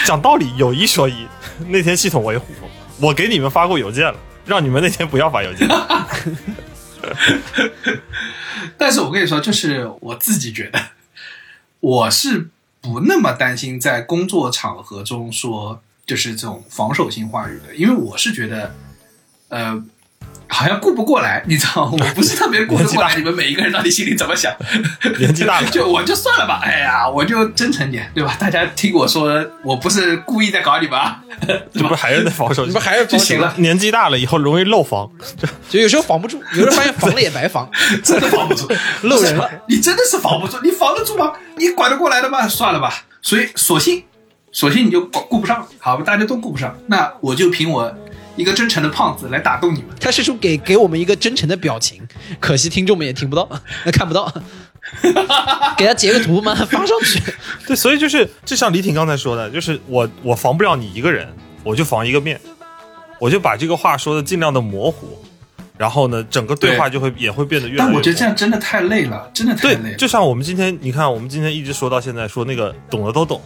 [0.03, 1.27] 讲道理有一说一，
[1.67, 2.47] 那天系统维护，
[2.99, 5.67] 我给你们发过邮件了，让你们那天不要发邮件。
[8.77, 10.79] 但是我跟你说，就是我自己觉得，
[11.79, 12.49] 我是
[12.81, 18.75] 不那么担心在工作场合中说就是这种防守性话语的，因为我是觉得，
[19.49, 19.83] 呃，
[20.47, 21.85] 好像顾不过来，你知道？
[21.91, 24.53] 我不是特别顾得过来，你们每一个人到底心里怎么想？
[25.19, 28.35] 年纪大了， 就我就算了吧，哎呀，我就真诚点，对吧？
[28.39, 31.19] 大家听我说，我不是故意在搞你 们啊，
[31.73, 32.65] 这不是还是在防守？
[32.65, 33.53] 你不还是防守就行了？
[33.57, 35.09] 年纪大了以后容易漏防，
[35.69, 37.69] 就有时候防不住，有时候发现防了也白防。
[38.03, 38.67] 真的防不住，
[39.03, 39.49] 漏人了。
[39.67, 41.33] 你真的是防不住，你防得住吗？
[41.57, 42.47] 你管得过来的吗？
[42.47, 42.93] 算了吧。
[43.21, 44.03] 所以索性，
[44.51, 47.91] 索性你就顾顾不上，好吧，大家都顾不上，那我就凭我
[48.35, 49.89] 一个真诚的胖子来打动你们。
[49.99, 52.01] 他是说给给我们一个真诚的表情，
[52.39, 53.47] 可惜听众们也听不到，
[53.93, 54.31] 看不到。
[55.77, 57.19] 给他截个图嘛， 发上去。
[57.65, 61.27] 对，所以就是就像李挺刚才说的，就是我我防不了你一个人，
[61.63, 62.39] 我就防一个面，
[63.19, 65.07] 我就把这个话说的尽量的模糊，
[65.75, 67.89] 然后呢，整个对话就会也会变得越来越。
[67.89, 69.97] 但我觉得这样真的太累了，真的太累对，了。
[69.97, 73.41] 就像我们今天，你看，我们今天一直说到现在，说那个懂的都懂。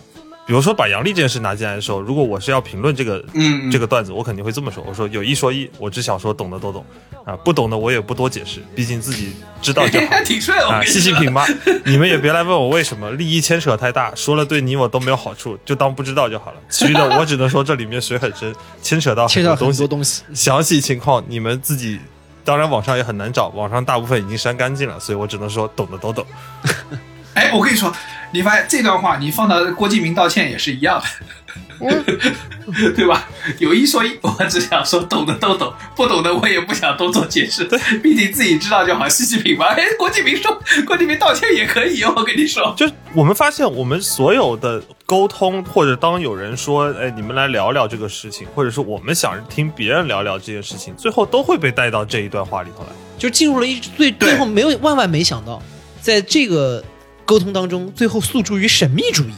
[0.50, 6.84] 比如说把杨笠这件事拿进来的时候，如果我是要评论这个嗯嗯这个段子，我肯定会这么说：我说有一说一，我只想说懂的都懂
[7.24, 9.32] 啊，不懂的我也不多解释，毕竟自己
[9.62, 10.08] 知道就好。
[10.26, 11.46] 挺顺，我啊，细细品吧，
[11.86, 16.58] 你们也别来问我为什么，利益牵扯太大，说了对你我都没有好处，就当不知道就好了。
[16.68, 20.24] 其余的我只能说这里面水很深，牵扯到很很多东西，多东西。
[20.34, 22.00] 详细情况你们自己，
[22.44, 26.26] 当然网上也很难找，网上大部分已经删干净了，所以我只能说懂的都懂。
[27.34, 27.94] 哎，我跟你说，
[28.32, 31.02] 你发现这段话你放到郭敬明道歉也是一样
[31.80, 32.14] 的，
[32.96, 33.28] 对吧？
[33.60, 37.64] 有一说一，我只想说懂的都懂，不懂的我也不想多做解释，
[38.04, 39.68] 毕竟自己知道就好，细细品吧。
[39.68, 42.74] 哎，郭敬明说，郭敬明道歉也可以，我跟你说。
[42.76, 52.90] 就我们发现，我们所有的沟通，或者当有人说，哎，你们来聊聊这个事情，或者说我们想听别人聊聊这件事情，最后都会被带到这一段话里头来。
[53.18, 55.62] 就进入了一最最后没有万万没想到，
[56.02, 56.84] 在这个
[57.30, 59.34] 沟通当中，最后诉诸于神秘主义，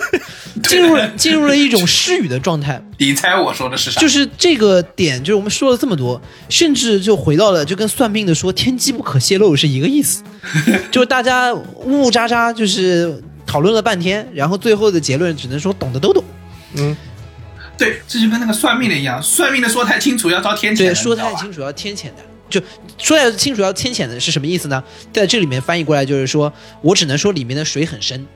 [0.64, 2.82] 进入了进入了一种失语的状态。
[2.96, 4.00] 你猜我说的是啥？
[4.00, 10.22] 就是这个点，就是我们说了这么多，甚至就回到了就跟算命的说天机不可泄露是一个意思，
[10.90, 16.24] 就是大家呜呜喳喳，就是讨论了半天，然后最后的结论只能说懂的都懂。
[16.76, 16.96] 嗯
[17.76, 22.60] 对，这就跟那个算命的一样，算命的说太清楚要遭天谴，对，说太清楚要天谴的，就
[22.98, 24.82] 说太清楚要天谴的是什么意思呢？
[25.12, 28.26] 在这里面翻译过来就是说，我只能说里面的水很深，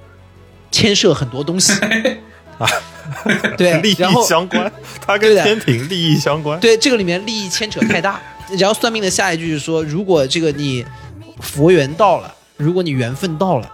[0.70, 1.72] 牵涉很多东西
[2.58, 2.68] 啊。
[3.58, 4.72] 对利，然后益相关，
[5.04, 6.58] 它跟天平利益相关。
[6.60, 8.20] 对这个里面利益牵扯太大。
[8.58, 10.84] 然后算命的下一句是说，如果这个你
[11.40, 13.70] 佛缘到了，如果你缘分到了，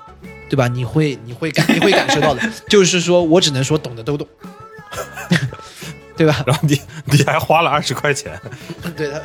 [0.49, 0.67] 对吧？
[0.67, 4.27] 你会你会感你会感受到的，就是说我只能说懂的都懂，
[6.17, 6.43] 对吧？
[6.47, 8.41] 然后你你还花了二十块钱，
[8.97, 9.23] 对的，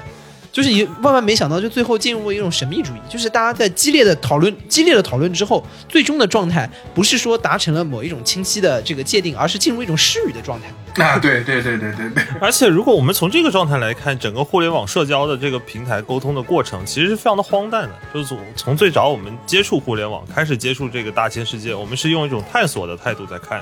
[0.53, 11.03] 就是你万万没想到，就最后进入了一种神秘主义，就是大家在激烈的讨论、激烈的讨论之后，最终的状态不是说达成了某一种清晰的这个界定，而是进入一种失语的状态。
[11.03, 17.95] 啊，对对对对对对，而且如果我们从这个状态来看，整个互联网社交的这个平台沟通的过程，其实是非常的荒诞的。
[18.13, 23.59] 就是从从最早我们接触互联网开始接触这个大千世界，我们是用一种探索的态度在看，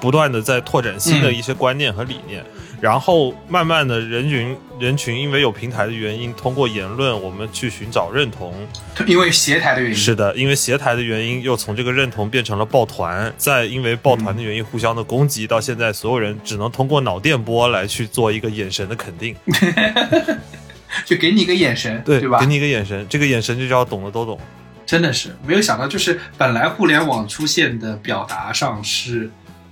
[0.00, 2.44] 不断的在拓展新的一些观念和理念。
[2.80, 8.54] 然后慢慢的人群人群因为有平台的原因，通过言论我们去寻找认同，
[9.06, 19.36] 因为斜台的原因，是的，因为协台的原因，又从这个认同变成了抱团，再因为抱团的原因互相的攻击，到现在所有人只能通过脑电波来去做一个眼神的肯定，
[21.04, 22.46] 就给你一个眼神，对吧给？
[22.46, 24.40] 你一个眼神，这个眼神就叫懂的都懂。
[24.86, 29.30] 真的是没有想到，就是本来互联网出现的表达上是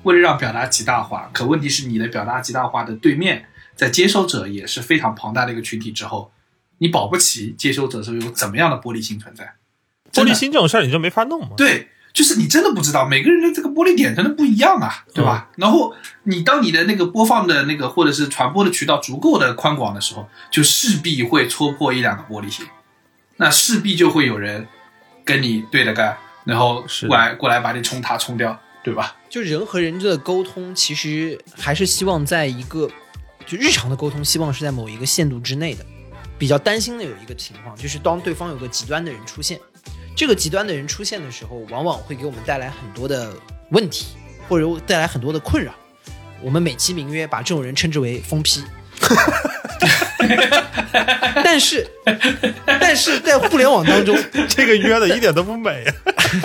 [0.08, 3.44] 为了让表达极大化，可问题是你的表达极大化的对面，
[3.76, 6.32] 在接收者也是非常庞大的一个群体之后，
[6.78, 9.52] 你保不齐接收者是有怎么样的玻璃心存在。
[10.10, 11.50] 玻璃心这种事儿你就没法弄嘛。
[11.58, 15.50] 对，就是你真的不知道，每个人的这个玻璃点真的不一样啊，对吧？
[15.56, 22.66] 然后你当你的那个播放的那个或者是传播的渠道足够的宽广的时候，就势必会戳破一两个玻璃心，
[23.36, 24.66] 那势必就会有人
[25.22, 29.14] 跟你对着干，然后是过来过来把你冲塌冲掉，对吧？
[29.28, 32.90] 就人和人之间的沟通，其实还是希望在一个
[33.46, 35.84] 就日常的沟通，希望是在某一个限度之内的。
[36.38, 39.58] 比较担心的有一个情况，就是当对方有个极端的人出现，
[40.16, 43.34] 这个极端的人出现的时候，往往会给我们带来很多的
[43.70, 44.06] 问题，
[44.48, 45.74] 或者带来很多的困扰。
[46.40, 48.62] 我们美其名曰把这种人称之为疯批。
[51.44, 51.86] 但是，
[52.66, 54.16] 但是在互联网当中，
[54.48, 55.84] 这个约的一点都不美。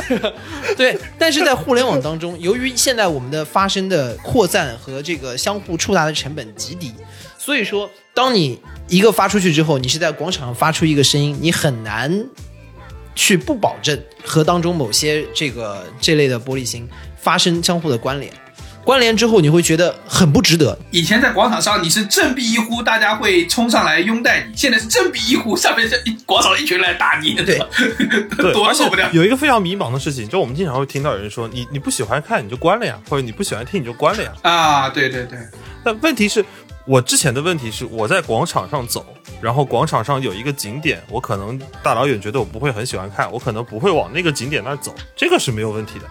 [0.78, 6.93] 对，但是在互联网当中，由于现在我们的发生的扩散和这个相互触达的成本极低，
[7.38, 12.26] 所以说，当你一个发出去之后，你是在广场上发出一个声音，你很难
[13.16, 16.88] 去不保证和当中某些这个这类的玻璃心
[17.18, 18.32] 发生相互的关联。
[18.84, 20.78] 关联之后你会觉得很不值得。
[20.92, 27.58] 以前在广场上你是振臂一呼，大家会冲上来拥戴你；现在是振臂一呼，上面这一广场一群人来打你，对，
[28.36, 29.10] 对，而且多受不了。
[29.14, 34.32] 有一个非常迷茫的事情，就我们经常会听到有人说，你你不喜欢看你就关了呀，或者你不喜欢听你就关了呀。
[34.42, 35.40] 啊，对对对，
[35.84, 36.44] 但问题是，
[36.86, 39.06] 我之前的问题是我在广场上走，
[39.42, 46.06] 然后广场上有一个景点，我可能大老远觉得我不会很喜欢看，我可能不会往那个景点那儿走，这个是没有问题的。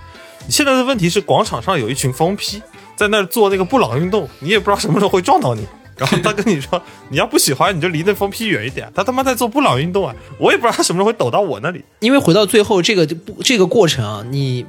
[0.49, 2.61] 现在的问题是，广场上有一群疯批
[2.97, 5.67] 在那儿做那个布朗运动，你也不知道什么时候会撞到你。
[5.95, 8.91] 然后他跟你说，你要不喜欢，你就离那疯批远一点。
[8.95, 11.85] 他他妈在做布朗运动啊，我也不知道他什么时候会抖到我那里。
[12.01, 13.07] 因为回到最后这个
[13.45, 14.65] 这个过程啊，你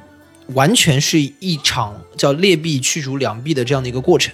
[0.48, 4.32] 完全是一场叫劣币驱逐良币的这样的一个过程。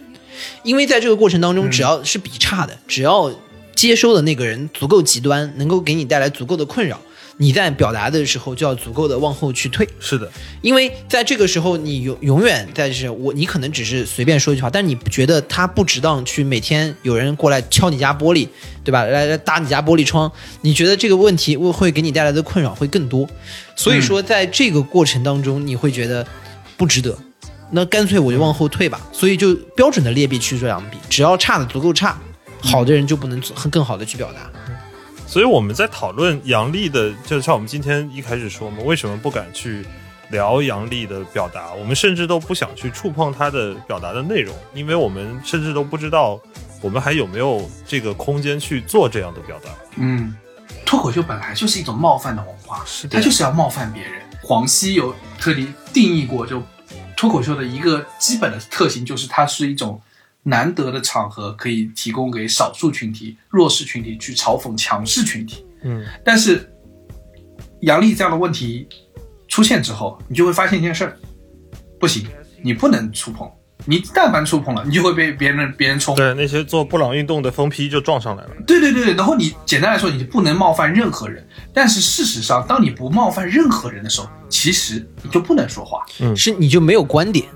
[0.62, 3.32] 因为在这个过程当中，只要是比差的，只要
[3.74, 6.98] 接收的那个人足够极端，能够给你带来足够的困扰，
[7.42, 9.88] 你在表达的时候就要足够的往后去退。
[9.98, 10.30] 是的，
[10.60, 18.46] 因为在这个时候，你永永远在是我，你可能只是随便说一句话，但是你觉得他不值当去每天有人过来敲你家玻璃，
[18.84, 19.04] 对吧？
[19.04, 20.30] 来来打你家玻璃窗，
[20.60, 23.26] 你觉得这个问题会会给你带来的困扰会更多，
[23.74, 26.26] 所以说在这个过程当中，你会觉得
[26.76, 27.16] 不值得，
[27.70, 29.00] 那干脆我就往后退吧。
[29.12, 32.18] 所以就标准的劣币驱逐良币，只要差的足够差，
[32.60, 34.50] 好的人就不能做更好的去表达。
[35.30, 39.86] 所以我们在讨论杨笠的，就像我们今天一开始说嘛，为什么不敢去
[40.30, 41.72] 聊杨笠的表达？
[41.74, 46.36] 我们甚至都不想去触碰他的表达的内容，因为我们甚至都不知道
[46.82, 49.70] 我们还有没有这个空间去做这样的表达。
[49.98, 50.34] 嗯，
[50.84, 54.14] 脱口秀本来就是一种冒犯的文化，是的它就是要冒犯别人。
[54.42, 56.60] 黄西有特地定义过，就
[57.16, 60.02] 脱口秀的一个基本的特性就是它是一种
[60.42, 65.64] 难得的场合，可以提供给少数群体、弱势群体去嘲讽强势群体。
[65.82, 66.70] 嗯，但是
[67.80, 68.88] 杨笠这样的问题
[69.48, 71.16] 出现之后，你就会发现一件事儿，
[71.98, 72.26] 不行，
[72.62, 73.50] 你不能触碰，
[73.84, 76.14] 你但凡触碰了，你就会被别人别人冲。
[76.14, 78.50] 对，那些做布朗运动的疯批就撞上来了。
[78.66, 81.46] 对对对对，然后你简单来说，你就不能冒犯任何人。
[81.72, 86.04] 但是事实上，当你不冒犯任何人的时候，其实你就不能说话。
[86.36, 87.46] 是你就没有观点。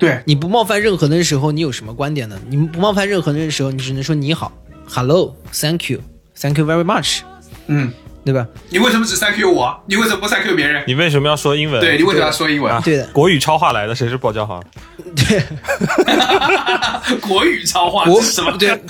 [0.00, 2.40] 对，你不冒犯任何人的时候，你有什么观点呢？
[2.48, 4.50] 你不冒犯任何人的时候，你只能说你好
[4.88, 7.18] ，hello，thank you，thank you very much，
[7.66, 7.92] 嗯，
[8.24, 8.46] 对吧？
[8.70, 9.78] 你为什么只 thank you 我？
[9.86, 10.82] 你为什么不 thank you 别人？
[10.86, 11.80] 你为什么要说英文？
[11.82, 12.72] 对你为什么要说英文？
[12.72, 14.62] 啊，对的国语超话来的，谁是报教好？
[15.14, 15.42] 对，
[17.20, 18.56] 国语超话我这是什么？
[18.56, 18.80] 对，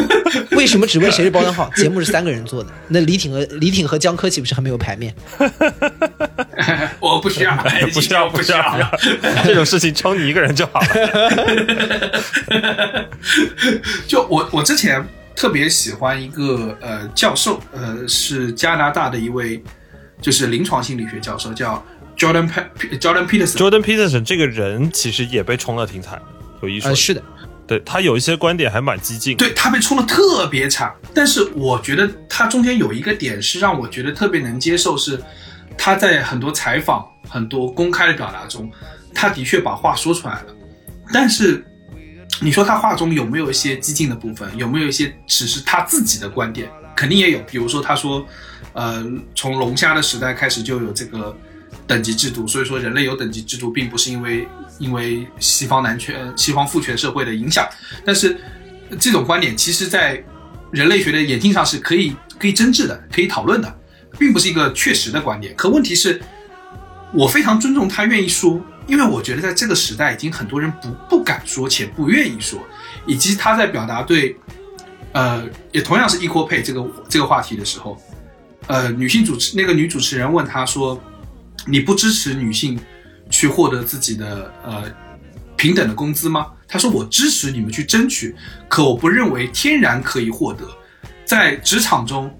[0.52, 1.68] 为什么只问谁是包装号？
[1.74, 5.12] 节目是三个人做的，那李挺和李挺和江科岂不是很没有排面？
[7.00, 7.56] 我不需要，
[7.92, 8.90] 不需要，不需要，
[9.44, 10.86] 这种事情抽你一个人就好了。
[14.06, 15.04] 就我我之前
[15.34, 19.62] 特别喜欢一个呃教授，呃是加拿大的一位
[20.20, 21.82] 就是临床心理学教授，叫
[22.16, 23.56] Jordan Pe- Jordan Peterson。
[23.56, 26.20] Jordan Peterson 这个人其实也被冲得挺惨，
[26.62, 26.94] 有一说。
[26.94, 27.22] 是的，
[27.66, 29.36] 对他有一些观点还蛮激进。
[29.36, 35.18] 对他被冲的特别惨，但是我觉得他中间有一个点是让我觉得特别能接受，是
[35.76, 38.70] 他在很多采访、很多公开的表达中，
[39.14, 40.54] 他的确把话说出来了，
[41.12, 41.64] 但是
[42.40, 47.38] 你说他话中有没有一些激进的部分，有没有一些只是他自己的观点，肯定也有。
[47.40, 48.26] 比如说他说，
[48.72, 49.04] 呃，
[49.34, 51.36] 从龙虾的时代开始就有这个
[51.86, 54.48] 等级制度，所以说人类有等级制度，并不是因为
[54.78, 57.68] 因为西方男权、西方父权社会的影响，
[58.04, 58.38] 但是
[58.98, 60.22] 这种观点其实在
[60.70, 63.79] 人类学的眼镜上是可以可以争执的，可以讨论的，
[64.20, 65.52] 并不是一个确实的观点。
[65.56, 66.20] 可问题是，
[67.14, 72.60] 我非常尊重他愿意说，因为我觉得在这个时代，已经很多人不不敢说且不愿意说，
[73.06, 74.36] 以及他在表达对，
[75.12, 75.42] 呃，
[75.72, 78.00] 也同样是 equal pay 这个这个话题的时候，
[78.66, 81.00] 呃，女性主持那个女主持人问他说
[81.66, 82.78] ：“你不支持女性
[83.30, 84.84] 去获得自己的呃
[85.56, 88.36] 平等的工资吗？”他说：“我支持你们去争取，
[88.68, 90.68] 可我不认为天然可以获得。
[91.24, 92.32] 在职场中，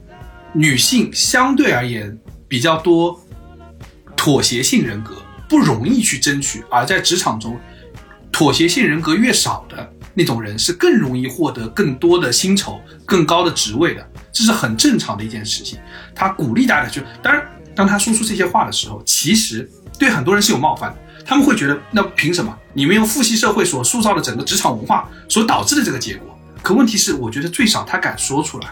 [0.53, 3.21] 女性相对而言比较多
[4.17, 5.17] 妥协性人格，
[5.49, 7.59] 不容易去争取；而在职场中，
[8.33, 15.79] 妥协性人格越少的那种人是更容易获得更多的薪酬、更高的职位的，这是很正常的一件事情。
[16.15, 20.99] 他鼓励大家去，当然，当他说出这些话的时候，其实对很多人是有冒犯的。
[21.25, 26.37] 他们会觉得，那凭什么你们用父系社会所塑造的整个职场文化所导致的这个结果？
[26.61, 28.69] 可问题是，我觉得最少他敢说出来，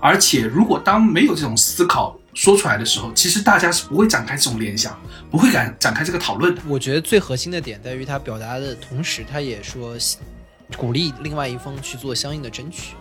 [0.00, 4.98] 而且如果当没有这种思考说出来的时候，其实大家是不会展开这种联想，
[5.30, 6.62] 不会敢展开这个讨论的。
[6.66, 9.94] 我觉得最核心的点在于他表达的同时，他也说
[10.76, 12.94] 鼓励另外一方去做相应的争取。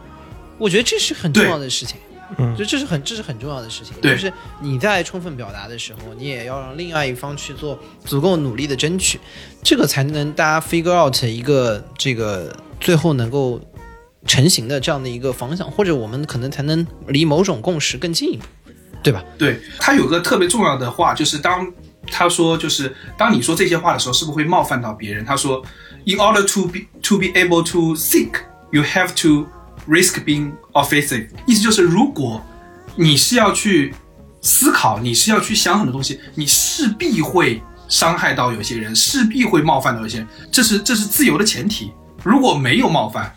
[0.58, 1.96] 我觉得这是很重要的事情。
[2.38, 3.96] 嗯就这是很这是很重要的事情。
[4.00, 4.32] 对就是
[4.62, 9.20] 你在充分表达的时候，你也要让另外一方去做足够努力的争取，
[9.64, 13.60] 这个才能大家 figure out 一个这个最后能够
[14.30, 18.44] 成型的这样的一个方向，或者我们可能才能离某种共识更进一步，
[19.02, 19.24] 对吧？
[19.40, 21.68] 对他有个特别重要的话，就是当
[22.12, 25.26] 他说，就是当你说这些话的时候，是不是会冒犯到别人？
[25.26, 25.64] 他说
[26.06, 28.34] ，In order to be to be able to think,
[28.72, 29.48] you have to
[29.92, 31.30] risk being offensive。
[31.48, 32.40] 意思就是，如果
[32.96, 33.96] 你是要去
[34.42, 41.92] 思考，你是要去想很多东西，你势必会伤害到有些人，势必会冒犯到有些人，这是这是自由的前提。
[42.24, 43.34] 如果没有冒犯，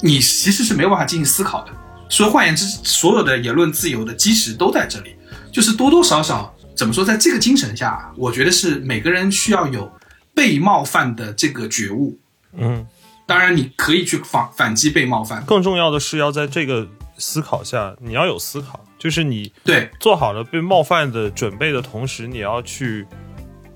[0.00, 1.72] 你其实是没有办法进行思考的。
[2.10, 5.14] 所以换言之，所有的言论自由的基石都在这里，
[5.52, 9.92] 就是多多少少怎么说，在这个精神下，我觉得是每个人需要有
[10.34, 12.18] 被冒犯的这个觉悟。
[12.56, 12.86] 嗯，
[13.26, 16.88] 当然，你可以去反反击被冒犯，更重要的是要在这个
[17.18, 23.06] 思考下，你要有思考，就是你对做好了被冒犯的准备的同时，你要去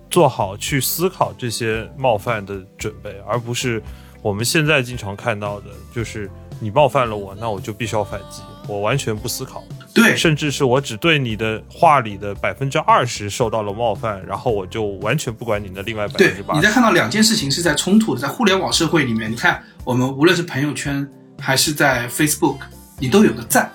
[0.09, 3.83] 做好去思考这些冒犯的准备，而不是
[4.23, 10.17] 我们现在经常看到的，就是你冒犯了我，那我就必须要反击，我完全不思考，对。
[10.17, 16.71] 甚至是我只对你的话里的百分之二十受到了冒犯，然后我就完全不管你的另外百分之，八你在。
[16.71, 21.07] 看到两件事情是在冲突的，在互联网社会里面，你看我们无论是朋友圈
[21.41, 22.59] 还是在 Facebook，
[23.01, 23.73] 你都有个赞，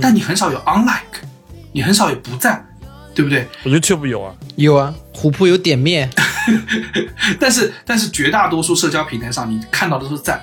[0.00, 1.24] 但你很少有 unlike，
[1.72, 2.64] 你很少有不赞，
[3.14, 3.46] 对不对？
[3.64, 6.10] 我 YouTube 有啊，有啊，虎扑有点面，
[7.38, 10.40] 但 是但是绝大多数社交平台上，你看到的都是赞，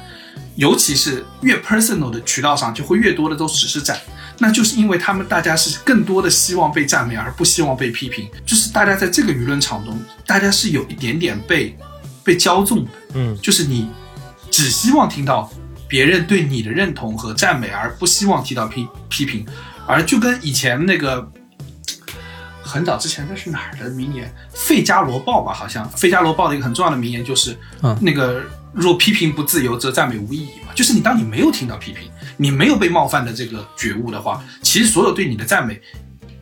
[0.56, 3.98] 尤其是越 personal 的渠道上，就会越多的都只是赞。
[4.42, 8.26] 那就是因为他们大家是更多的希望被赞美，而不希望被批评。
[8.46, 11.78] 就是大家在这个舆论场中，大家是有一点点被
[12.24, 12.92] 被骄纵的。
[13.16, 13.90] 嗯，就是你
[14.50, 15.52] 只希望听到
[15.90, 19.46] 别人对你的认同和赞美，而不希望提到批批评。
[19.86, 21.30] 而就跟以前那个
[22.70, 24.28] 很早之前那是哪儿的名言？
[24.54, 30.72] 《费加罗报》吧，好像《费加罗报》的一个很重要的名言就是，嗯那个若批评不自由，则赞美无意义嘛。
[30.76, 32.08] 就是你当你没有听到批评，
[32.38, 35.82] 你没有被冒犯的这个觉悟的话，其实所有对你的赞美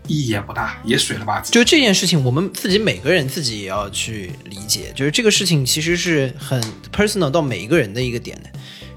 [0.07, 1.51] 意义也不大，也水了吧唧。
[1.51, 6.61] 就这件事情，我们自己每个人自己也要去理解，就是这个事情其实是很
[6.93, 8.49] personal 到每一个人的一个点的。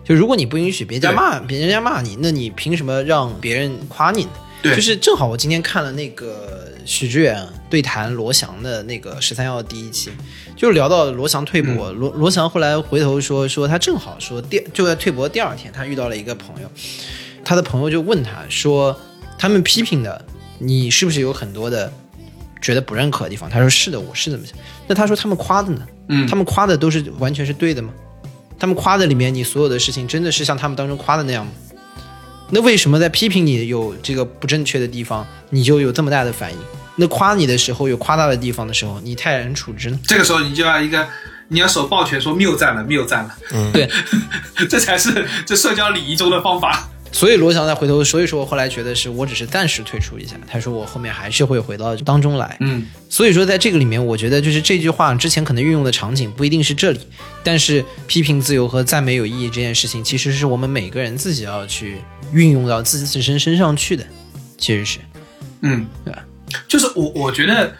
[0.04, 4.30] 就如果你不允许别人家骂别人家骂你，那你凭什么让别人夸你呢？
[4.62, 10.10] 对就是正好我今天看了那个许知远对谈罗翔的那个十三幺第一期，
[10.56, 16.70] 就聊到罗翔退博，罗罗翔后来回头说说他正好说第就在退博第二天，他遇到了一个朋友，
[17.44, 18.98] 他的朋友就问他说，
[19.38, 20.24] 他们批评的
[20.58, 21.90] 你是不是有很多的
[22.60, 23.48] 觉得不认可的地方？
[23.48, 24.54] 他说是的，我是这么想。
[24.86, 25.86] 那他说他们夸的呢？
[26.08, 27.92] 嗯他们夸的都是完全是对的吗？
[28.58, 31.52] 他们夸的里面，你所有的事情真的是像他们当中夸的那样吗？
[32.50, 36.58] 那为什么在批评你有这个不正确的地方，你就有这么大的反应？
[36.96, 39.98] 那夸你的时候有夸大的地方的时候，你泰然处之呢？
[40.06, 41.06] 这个时候你就要一个，
[41.48, 43.88] 你要手抱拳说谬赞了，谬赞了，嗯对，
[44.68, 46.88] 这才是这社交礼仪中的方法。
[47.12, 52.56] 所以罗翔再回头，所以说我后来觉得是我只是暂时退出一下，他说我后面还是会回到当中来。
[52.60, 57.00] 嗯，所以说，在这个里面，我觉得就是这句话之前可能运用的场景不一定是这里，
[57.42, 61.96] 但是批评自由和赞美有意义这件事情，其实是我们每个人自己要去
[62.32, 64.04] 运用到自己自身身上去的，
[64.56, 64.98] 其实是。
[65.62, 66.24] 嗯，对吧
[66.66, 67.72] 就是我我觉得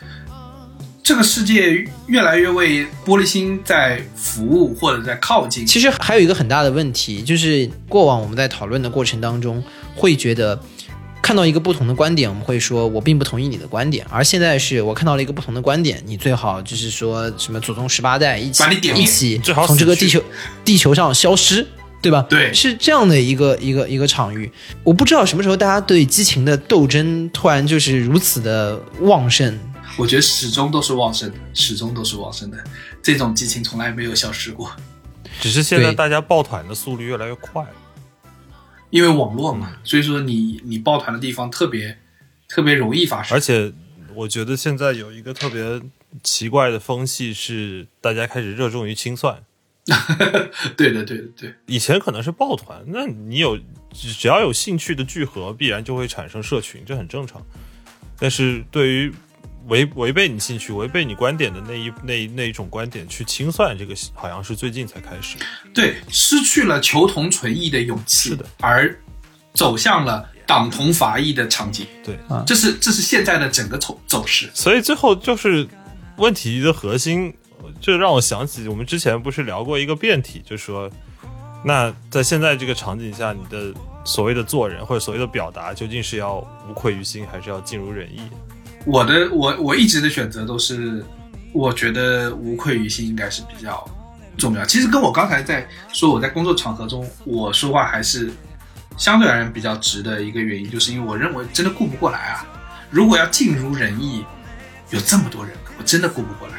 [1.11, 5.67] 这个世界越来越为玻璃心在服务或者在靠近。
[5.67, 9.61] 其实还有一个很大的问题，就是过往我们在讨论的过程当中，
[9.97, 10.57] 会觉得
[11.21, 20.23] 看到一个不同的观点，我们会说我并不同意你的观点，而现在是我看到了一个不同的观点，你最好就是说什么祖宗十八代一起把你点一起最好从这个地球
[20.65, 21.67] 地球上消失。
[22.03, 22.25] 对吧？
[22.31, 24.51] 对是这样的一个一个一个场域。
[24.83, 29.59] 我不知道什么时候大家对激情的斗争突然就是如此的旺盛，
[29.97, 32.65] 我觉得始终都是旺盛的，始终都是旺盛的，
[33.03, 34.71] 这种激情从来没有消失过，
[35.41, 37.71] 只是现在大家抱团的速率越来越快了。
[38.91, 41.99] 因为网络嘛，所以说你你抱团的地方特别
[42.49, 43.41] 特别容易发生而。
[43.41, 43.73] 且
[44.15, 45.81] 我觉得现在有一个特别
[46.25, 49.45] 奇怪的风气是，大家开始热衷于清算。
[50.77, 51.55] 对的，对的，对。
[51.67, 53.57] 以前可能是抱团，那你有
[53.93, 57.41] 只只要有兴趣的聚合，必然就会产生社群，这很正常。
[58.19, 59.13] 但是对于
[59.69, 65.37] 违违背你兴趣、违背你观点的那一那那一种观点去清算，这个好像是最近才开始。
[65.73, 68.99] 对，失去了求同存异的勇气，是的，而
[69.55, 71.87] 走向了党同伐异的场景。
[72.03, 74.51] 对，这是这是现在的整个走走势。
[74.55, 75.67] 所以最后就是
[76.17, 77.33] 问题的核心，
[77.81, 80.91] 就让我想起我们之前不是聊过一个辩题，就说
[81.65, 83.73] 那在现在这个场景下，你的
[84.05, 86.37] 所谓的做人或者所谓的表达，究竟是要
[86.69, 88.21] 无愧于心，还是要尽如人意？
[88.85, 91.05] 我的我我一直的选择都是，
[91.53, 93.87] 我觉得无愧于心应该是比较
[94.39, 94.65] 重要。
[94.65, 98.31] 其实跟我刚才在说我在工作场合中我说话还是
[98.97, 102.47] 相对而言比较直的一个原因，就是因为我认为真的顾不过来啊。
[102.91, 104.25] 如果要尽如人意，
[104.91, 106.55] 有这么多人，我真的顾不过来，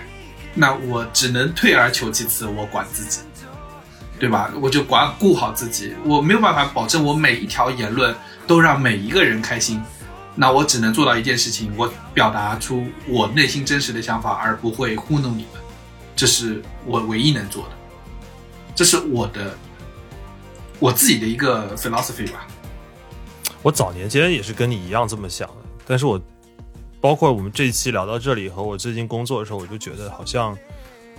[0.54, 3.20] 那我只能退而求其次，我管自己，
[4.18, 4.50] 对吧？
[4.62, 8.16] 我就管顾好自己，我没有办法保证我每一条言论
[8.48, 9.82] 都让每一个人开心。
[10.42, 15.62] 那我只能做到一件事情，我表达出我内心真实的想法，而不会糊弄你们，
[16.16, 17.70] 这是我唯一能做的，
[18.74, 19.56] 这是我的
[20.80, 22.48] 我自己的一个 philosophy 吧。
[23.62, 26.20] 我早年间也是跟你一样这么想的，但是我
[27.00, 30.58] 包括我们这一期聊到这里和我最近工作的时候，我就觉得好像，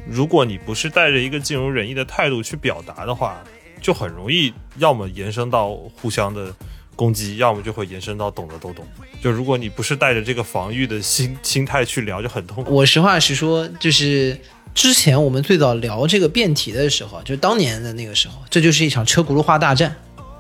[0.05, 3.41] 如果你不是带着一个尽如人意的态度去表达的话，
[3.81, 5.69] 就很容易要么延伸到
[6.01, 6.53] 互相的
[6.95, 8.85] 攻击，要么就会延伸到懂的都懂。
[9.23, 12.75] 就如果你不是带着这个防御的心心态去聊，就很痛苦。
[12.75, 14.39] 我实话实说，就是
[14.75, 19.95] 之前我们最早聊这个辩题的时候，就是当年的那个时候，这就是一场车轱辘话大战，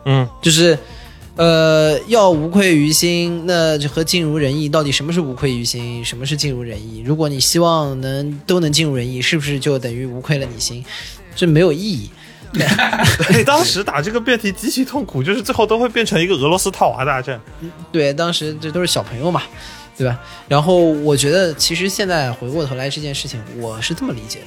[0.04, 0.78] 嗯，就是。
[1.34, 7.02] 呃，要无愧于心，那就和尽如人意，到底什么是无愧于心，什么是尽如人意？
[7.06, 10.84] 如果你希望能都能尽如人意，是不是就等于无愧了你心？
[11.34, 12.10] 这没有意义。
[13.28, 17.40] 对，当时打这个辩题极其痛苦，就是最后都会变成一个俄罗斯套娃大战。
[17.90, 19.42] 对，当时这都是小朋友嘛，
[19.96, 20.18] 对吧？
[20.48, 24.46] 然后我觉得，其实现在回过头来这件事情，我是这么理解的。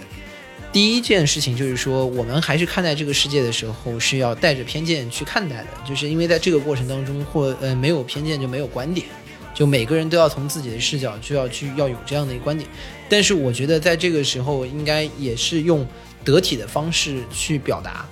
[0.71, 9.07] 第一件事情就是说，我们还是看待这个世界的时候是要带着偏见去看待的，就是因为在这个过程当中，或呃没有偏见就没有观点，
[9.53, 12.69] 就每个人都要从自己的视角就要去要有这样的一个观点。
[13.07, 15.87] 但是我觉得在这个时候，应该也是用
[16.25, 18.05] 得体的方式去表达。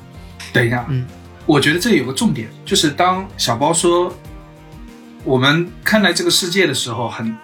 [0.54, 1.06] 等一下，嗯，
[1.46, 4.16] 我觉得这有个重点，就是当小包说
[5.26, 7.36] 我们看待这个世界的时候，很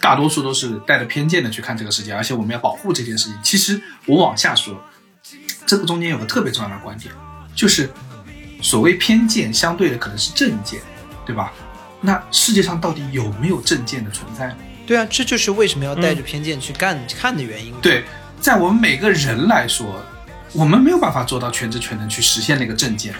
[0.00, 3.38] 大多数都是带着偏见的去看这个世界，而且我们要保护这件事情。
[3.42, 4.82] 其实我往下说，
[5.66, 7.14] 这个中间有个特别重要的观点，
[7.54, 7.90] 就是
[8.62, 10.80] 所谓偏见相对的可能是正见，
[11.26, 11.52] 对吧？
[12.00, 14.54] 那世界上到底有没有正见的存在？
[14.86, 17.72] 对啊，这就是为什么要带着偏见去干、看的原因。
[17.80, 18.04] 对，
[18.44, 20.04] 在我们每个人来说，
[20.52, 23.14] 我们没有办法做到全知全能去实现那个正见。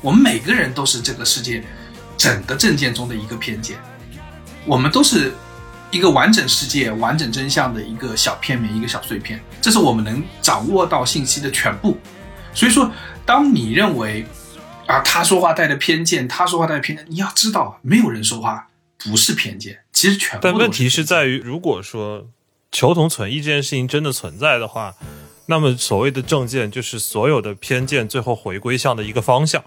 [0.00, 1.62] 我们每个人都是这个世界
[2.16, 3.78] 整个正见中的一个偏见，
[4.66, 5.32] 我们都是
[5.92, 11.96] 一个完整世界、完整真相的一个小片面、一个小碎片，这是我们能掌握到信息的全部。
[12.52, 12.90] 所以说，
[13.24, 14.26] 当你认为
[14.88, 18.66] 啊他说话带着偏见，他说话带着偏见，你要知道，没有人说话
[18.98, 22.26] 不是偏见，其实全部但问题是在于，如果说
[22.74, 24.92] 求同存异这件事情真的存在的话，
[25.46, 29.62] 那么所谓的正见就是所有的偏见最后回归向的一个方向。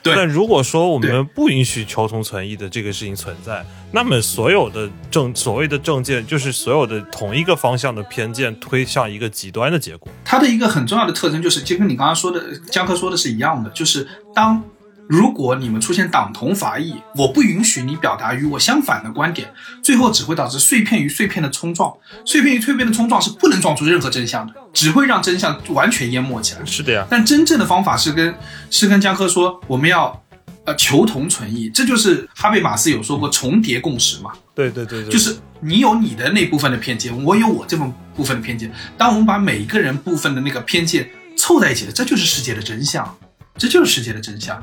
[0.00, 10.10] 对但如果说我们不允许求同存异的这个事情存在，那么所有的正所谓的正见就是所有的同一个方向的偏见推向一个极端的结果。
[10.24, 14.62] 它的一个很重要的特征就是，就跟你刚刚说的江科说的是一样的，就是当
[15.08, 21.92] 如果你们出现党同伐异，我不允许你表达与我相反的观点，最后只会导致碎片与碎片的冲撞，
[22.24, 26.64] 碎片与碎片的冲撞是不能撞出任何真相的，只会让真相完全淹没起来。
[26.64, 28.34] 是的呀，但真正的方法是跟
[28.70, 30.22] 是跟江科说，我们要
[30.64, 34.30] 呃求同存异，这就是哈贝马斯有说过重叠共识嘛。
[34.54, 38.72] 对对对对，就是你有你的那部分的偏见，我有我这份部分的偏见。
[38.96, 43.16] 当我们把每一个人部分的那个偏见凑在一起了，这就是世界的真相，
[43.56, 44.62] 这就是世界的真相。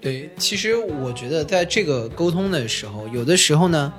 [0.00, 3.92] 对，其实我觉得在这个沟通的时候，有的时候呢，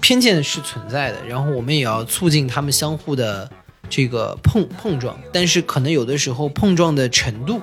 [0.00, 3.50] 偏见是存在的，然后我们也要促进他们相互的
[3.90, 7.60] 这个碰碰撞，但是可能有的时候碰撞的程度，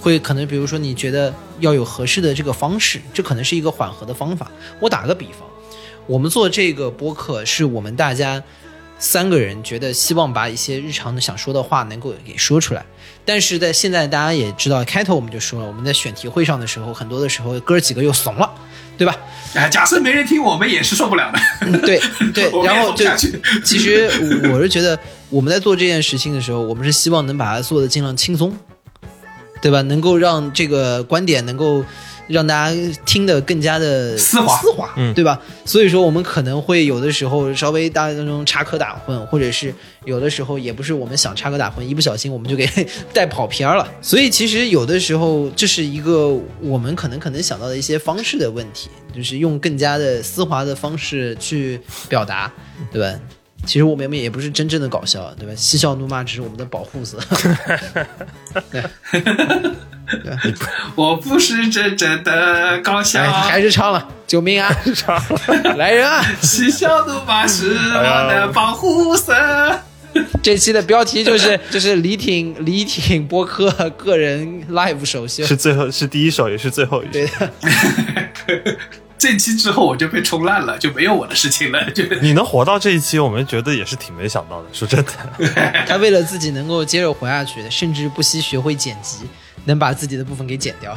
[0.00, 4.50] 会可能比如说你觉得要有合适的这个方式，这可能是一个缓和的方法。
[4.80, 5.48] 我打个比方，
[6.06, 8.42] 我们做这个播客是我们大家
[8.98, 12.84] 三个人觉得希望把一些日常的想说的话能够给说出来。
[13.26, 18.50] 但是在现在大家也知道，开头我们就说了，我们在选题会上的时候，很多的时候哥儿几个又怂了，
[18.98, 19.16] 对吧？
[19.54, 21.38] 哎，假设没人听，我们也是受不了的。
[21.62, 22.00] 嗯对
[22.34, 23.06] 对 然后就
[23.64, 24.10] 其实
[24.52, 24.98] 我是觉得
[25.30, 28.54] 我们在做这件事情的时候，我们是希望能把它做的尽量轻松，
[29.62, 29.80] 对吧？
[29.82, 31.82] 能够让这个观点能够
[32.26, 35.40] 让大家听得更加的丝滑丝滑，嗯对吧？
[35.64, 42.68] 所以说我们可能会有的时候稍微大家当中插科打诨，或者是有的时候也不是我们想插科打诨，一不小心我们就给
[43.12, 43.86] 带跑偏了。
[44.00, 46.28] 所以其实有的时候这是一个
[46.60, 52.50] 我们可能可能想到的一些方式的问题，就是用更加的丝滑的方式去表达，
[52.90, 53.20] 对吧？
[53.64, 55.54] 其实我们也不是真正的搞笑，对吧？
[55.56, 57.18] 嬉笑怒骂只是我们的保护色。
[60.94, 64.70] 我不是真正的搞笑哎，，还是唱了，救命啊！
[65.76, 66.22] 来人啊！
[66.40, 69.34] 嬉笑怒骂是我的保护色。
[70.42, 77.10] 这期的标题就是 就是李挺李挺播客个人 live 首秀，是最后是第一首也是最后一首
[78.46, 78.58] 对。
[78.58, 78.76] 的。
[79.16, 81.88] 这期之后我就被冲烂了，就没有我的事情了。
[81.92, 84.68] 就你能活到这一期，我们觉得也是挺没想到的。
[84.72, 89.20] 说真的， 他为了自己能够接着活下去，甚至不惜学会剪辑，
[89.64, 90.94] 能把自己的部分给剪掉。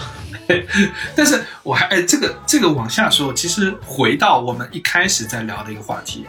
[1.15, 6.26] 但是我还哎，这个这个往下说，其实回到我们一开始在聊的一个话题，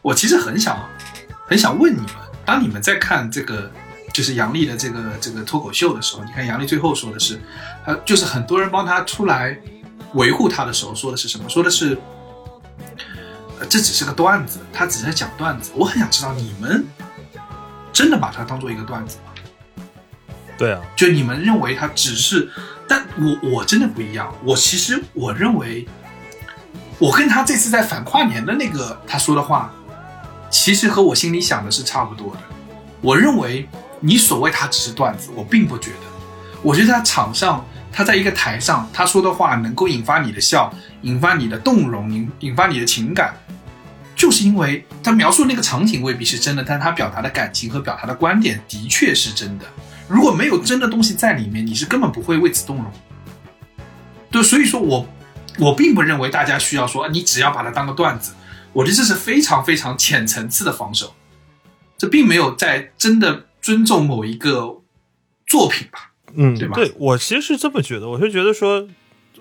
[0.00, 0.88] 我其实很想
[1.46, 2.10] 很想问你们，
[2.46, 3.70] 当你们在看这个
[4.12, 7.38] 就是杨笠的这个这个脱口秀的时候，你看杨笠最后说的是，
[7.84, 9.58] 他，就是很多人帮他出来
[10.14, 11.48] 维护他的时候说的是什么？
[11.48, 11.96] 说的是，
[13.58, 15.70] 呃，这只是个段子，他只是在讲段子。
[15.74, 16.84] 我很想知道你们
[17.92, 19.84] 真的把它当做一个段子吗？
[20.58, 22.50] 对啊，就你们认为他只是，
[22.88, 24.34] 但我我真的不一样。
[24.44, 25.88] 我其实我认为，
[26.98, 29.72] 我跟他这次在反跨年的那个他说的话，
[30.50, 32.40] 其实和我心里想的是差不多的。
[33.00, 33.66] 我认为
[34.00, 35.96] 你所谓他只是段子，我并不觉得。
[36.62, 40.72] 我觉得他场上，他在一个台上，他说的话能够引发你的笑，
[41.02, 43.34] 引发你的动容，引引发你的情感，
[44.14, 49.64] 就是因为他描述那个场景未必是真的，但他表达的感情和表达的观点的确是真的。
[50.08, 52.86] 如果没有真的东西在里面，你是根本不会为此动容。
[54.30, 55.08] 对，所以说我
[55.58, 58.32] 我并不认为大家需要说你只要把它当个段子，
[58.72, 61.14] 我觉得这是非常非常浅层次的防守，
[61.98, 64.80] 这并没有在真的尊重某一个
[65.46, 66.09] 作品吧。
[66.34, 68.86] 嗯，对吧我其实是这么觉得，我是觉得说，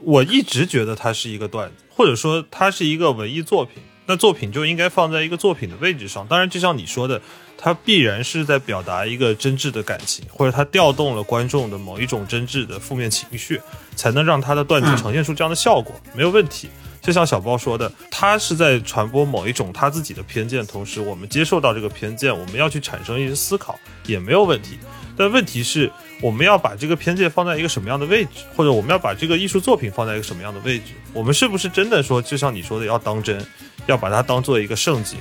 [0.02, 6.26] 我一直觉得它是一个段子，或者说它是一个文艺作品，那作品就应该放在一个作品的位置上。
[6.28, 7.22] 当然，就像你说的，
[7.58, 13.62] 它必然是在表达一个真挚的感情，或者它调动了观众的某一种真挚的负面情绪，
[13.96, 16.70] 才能让它的段子嗯呈现出这样的效果，没有问题。
[17.02, 24.78] 就像小包说的，他是在传播某一种他自己的偏见，同时我们接受到这个偏见，我们要去产生一些思考，也没有问题。
[25.18, 25.90] 但问题是，
[26.22, 30.86] 我们要把这个偏见放在一个什么样的位置，或者我们要把这个艺术作品放在一个什么样的位置？
[31.14, 33.46] 我们是不是真的说，就像你说的，要当真，
[33.86, 35.18] 要把它当做一个圣经，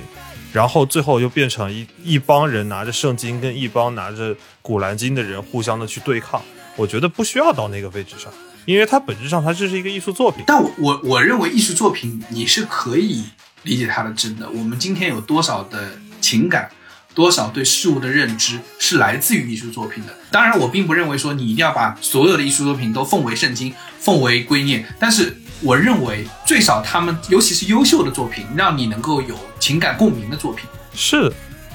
[0.51, 6.41] 然后最后又变成一一帮人拿着圣经跟一帮拿着古兰经的人互相的去对抗？
[6.75, 8.31] 我觉得不需要到那个位置上，
[8.65, 10.43] 因为它本质上它就是一个艺术作品。
[10.47, 13.23] 但我我我认为艺术作品你是可以
[13.63, 14.49] 理解它的真的。
[14.49, 16.69] 我们今天有多少的情感，
[17.13, 20.13] 多少对事物的认知是来自于艺术作品的。
[20.31, 31.31] 当然，我并不认为说你一定要把所有的艺术作品都奉为圣经、奉为圭臬，但是我认为最少他们，尤其是优秀的作品，让你能够有情感共鸣的作品，是，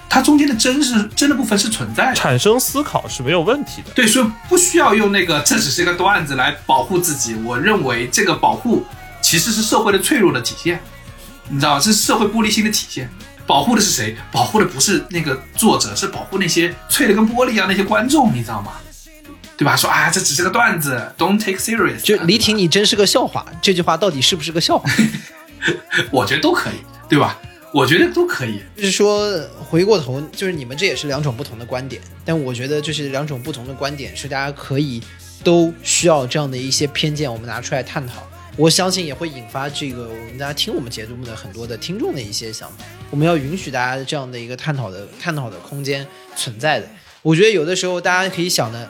[0.09, 2.15] 它中间的真是真的部分是存在的。
[2.15, 3.91] 产生思考是没有问题的。
[3.95, 7.35] 对，所以不需要用那个这只是一个段子来保护自己。
[7.45, 8.87] 我认为这个保护
[9.21, 10.81] 其实是社会的脆弱的体现，
[11.49, 11.81] 你知道吗？
[11.81, 13.11] 这是社会玻璃心的体现。
[13.47, 14.17] 保护的是谁？
[14.33, 18.73] 保护的不是那个作者，是保护那些脆的跟玻璃一样那些观众，你知道吗？
[19.57, 19.77] 对吧？
[19.77, 22.01] 说啊，这只是个段子，Don't take serious。
[22.01, 23.47] 就李挺，你真是个笑话。
[23.63, 24.91] 这句话到底是不是个笑话？
[26.11, 26.75] 我觉得都可以，
[27.09, 27.39] 对吧？
[27.73, 28.61] 我觉得都可以。
[28.77, 29.39] 就是说，
[29.69, 35.03] 回过头，就是你们这也是两种不同的观点，但我觉得就是两种不同的观点是大家可以
[35.45, 38.27] 都需要这样的一些偏见，我们拿出来探讨。
[38.57, 42.85] 我相信也会引发这个我们大家听我们节目的很多的听众的一些想法。
[43.11, 46.87] 我们要允许大家这样的一个探讨的探讨的空间存在的。
[47.23, 48.89] 我觉得有的时候大家可以想的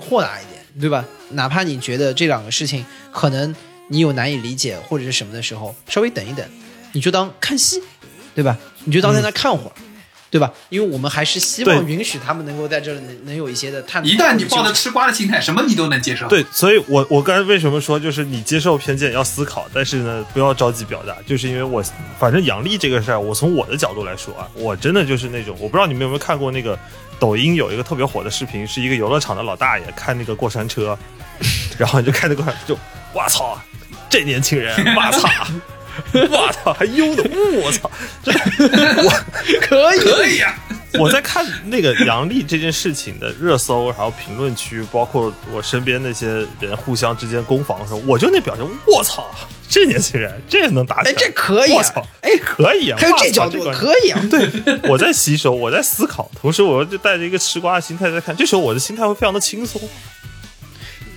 [0.00, 1.04] 豁达一点，对吧？
[1.30, 3.54] 哪怕你觉得这两个事情可能
[3.88, 6.44] 你有难以理解或者是什么的时候，稍微等一等，
[6.92, 7.80] 你就当看戏，
[8.34, 8.58] 对吧？
[8.84, 9.72] 你就当在那看会儿，
[10.34, 10.52] 对吧？
[10.68, 14.08] 因为我们还是希望允许他们能够在这里能能有一些的探讨。
[14.08, 21.80] 一旦你抱着吃瓜的心态，什么你都能接受。，对，所以我我刚才为什么说就是你接受偏见要思考，但是呢不要着急表达，就是因为我
[22.18, 26.76] 反正杨笠这个事儿，我从我的角度来说啊，我真的就是那种我不知道你们有没有看过那个
[27.20, 30.98] 抖音有一个特别火的视频，是一个游乐场的老大爷看那个过山车，
[31.78, 32.76] 然后你就看那个过山就
[33.12, 33.56] 我操，
[34.10, 35.28] 这年轻人，我操。
[36.12, 37.24] 我操，还悠的，
[37.62, 37.90] 我操！
[38.22, 39.10] 真的，我
[39.60, 40.54] 可以可以啊。
[40.96, 49.28] 我在看那个杨笠这件事情的热搜，然后评论区，包括我身边那些人互相之间攻防的时候，我就那表情，我操，
[49.68, 51.18] 这年轻人这也能打起哎，来？
[51.18, 52.98] 这可以啊我操，哎，可以啊！
[53.00, 54.20] 还有这角度可以啊。
[54.30, 54.48] 对，
[54.88, 59.80] 我在吸收，我在思考，同时我就带着一个吃瓜的心态在看，这时候我的心态会非常的轻松。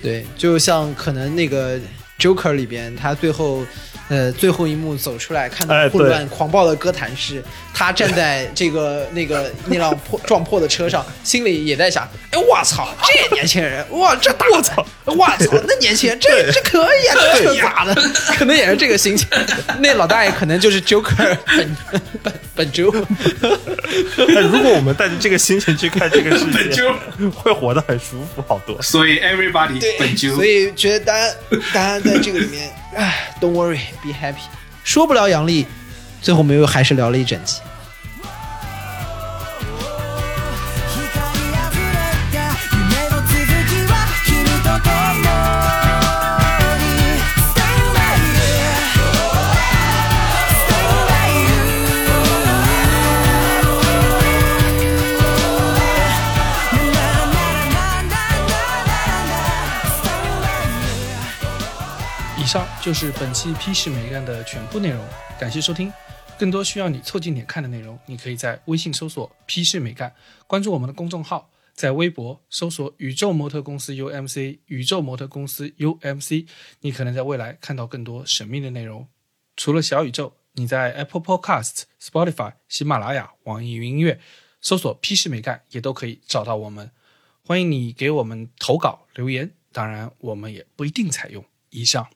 [0.02, 1.78] 对，就像可能那个
[2.18, 3.64] Joker 里边，他最后
[4.08, 7.42] 呃，最后一幕走出来，看到哎混乱狂暴的哥谭市，
[7.74, 17.94] 他站在这个那个那辆破撞破的车上， 心里也在想：哎，我操，这年轻人，哇，这大 我操，我操，那年轻人，这这可以啊，这车咋的？
[18.38, 19.28] 可能也是这个心情。
[19.78, 21.76] 那老大爷可能就是 Joker 本
[22.22, 22.90] 本本周。
[22.90, 26.94] 哎如果我们带着这个心情去看这个世界本周，
[27.34, 28.80] 会活得很舒服好多。
[28.80, 31.34] 所以 everybody 本就所以觉得大家
[31.72, 34.40] 大家在这个里面，唉，Don't worry, be happy。
[34.82, 35.66] 说不了杨笠，
[36.22, 37.60] 最后我们又还是聊了一整集。
[62.82, 65.04] 就是本期批示美干的全部内容，
[65.38, 65.92] 感谢收听。
[66.38, 70.14] 更多需要你凑近点看的内容，你可以在微信搜索“批示美干”，
[70.46, 76.46] 关注我们的公众号，在微博搜索“宇宙模特公司 UMC”，宇宙模特公司 UMC，
[76.80, 79.08] 你可能在未来看到更多神秘的内容。
[79.56, 84.20] 除了小宇宙，你在 Apple Podcast、Spotify、喜马拉雅、网易云音乐
[84.60, 86.92] 搜索“批示美干”也都可以找到我们。
[87.44, 91.44] 欢迎你给我们投稿留言，当然我们也不一定采用。
[91.70, 92.08] 以上。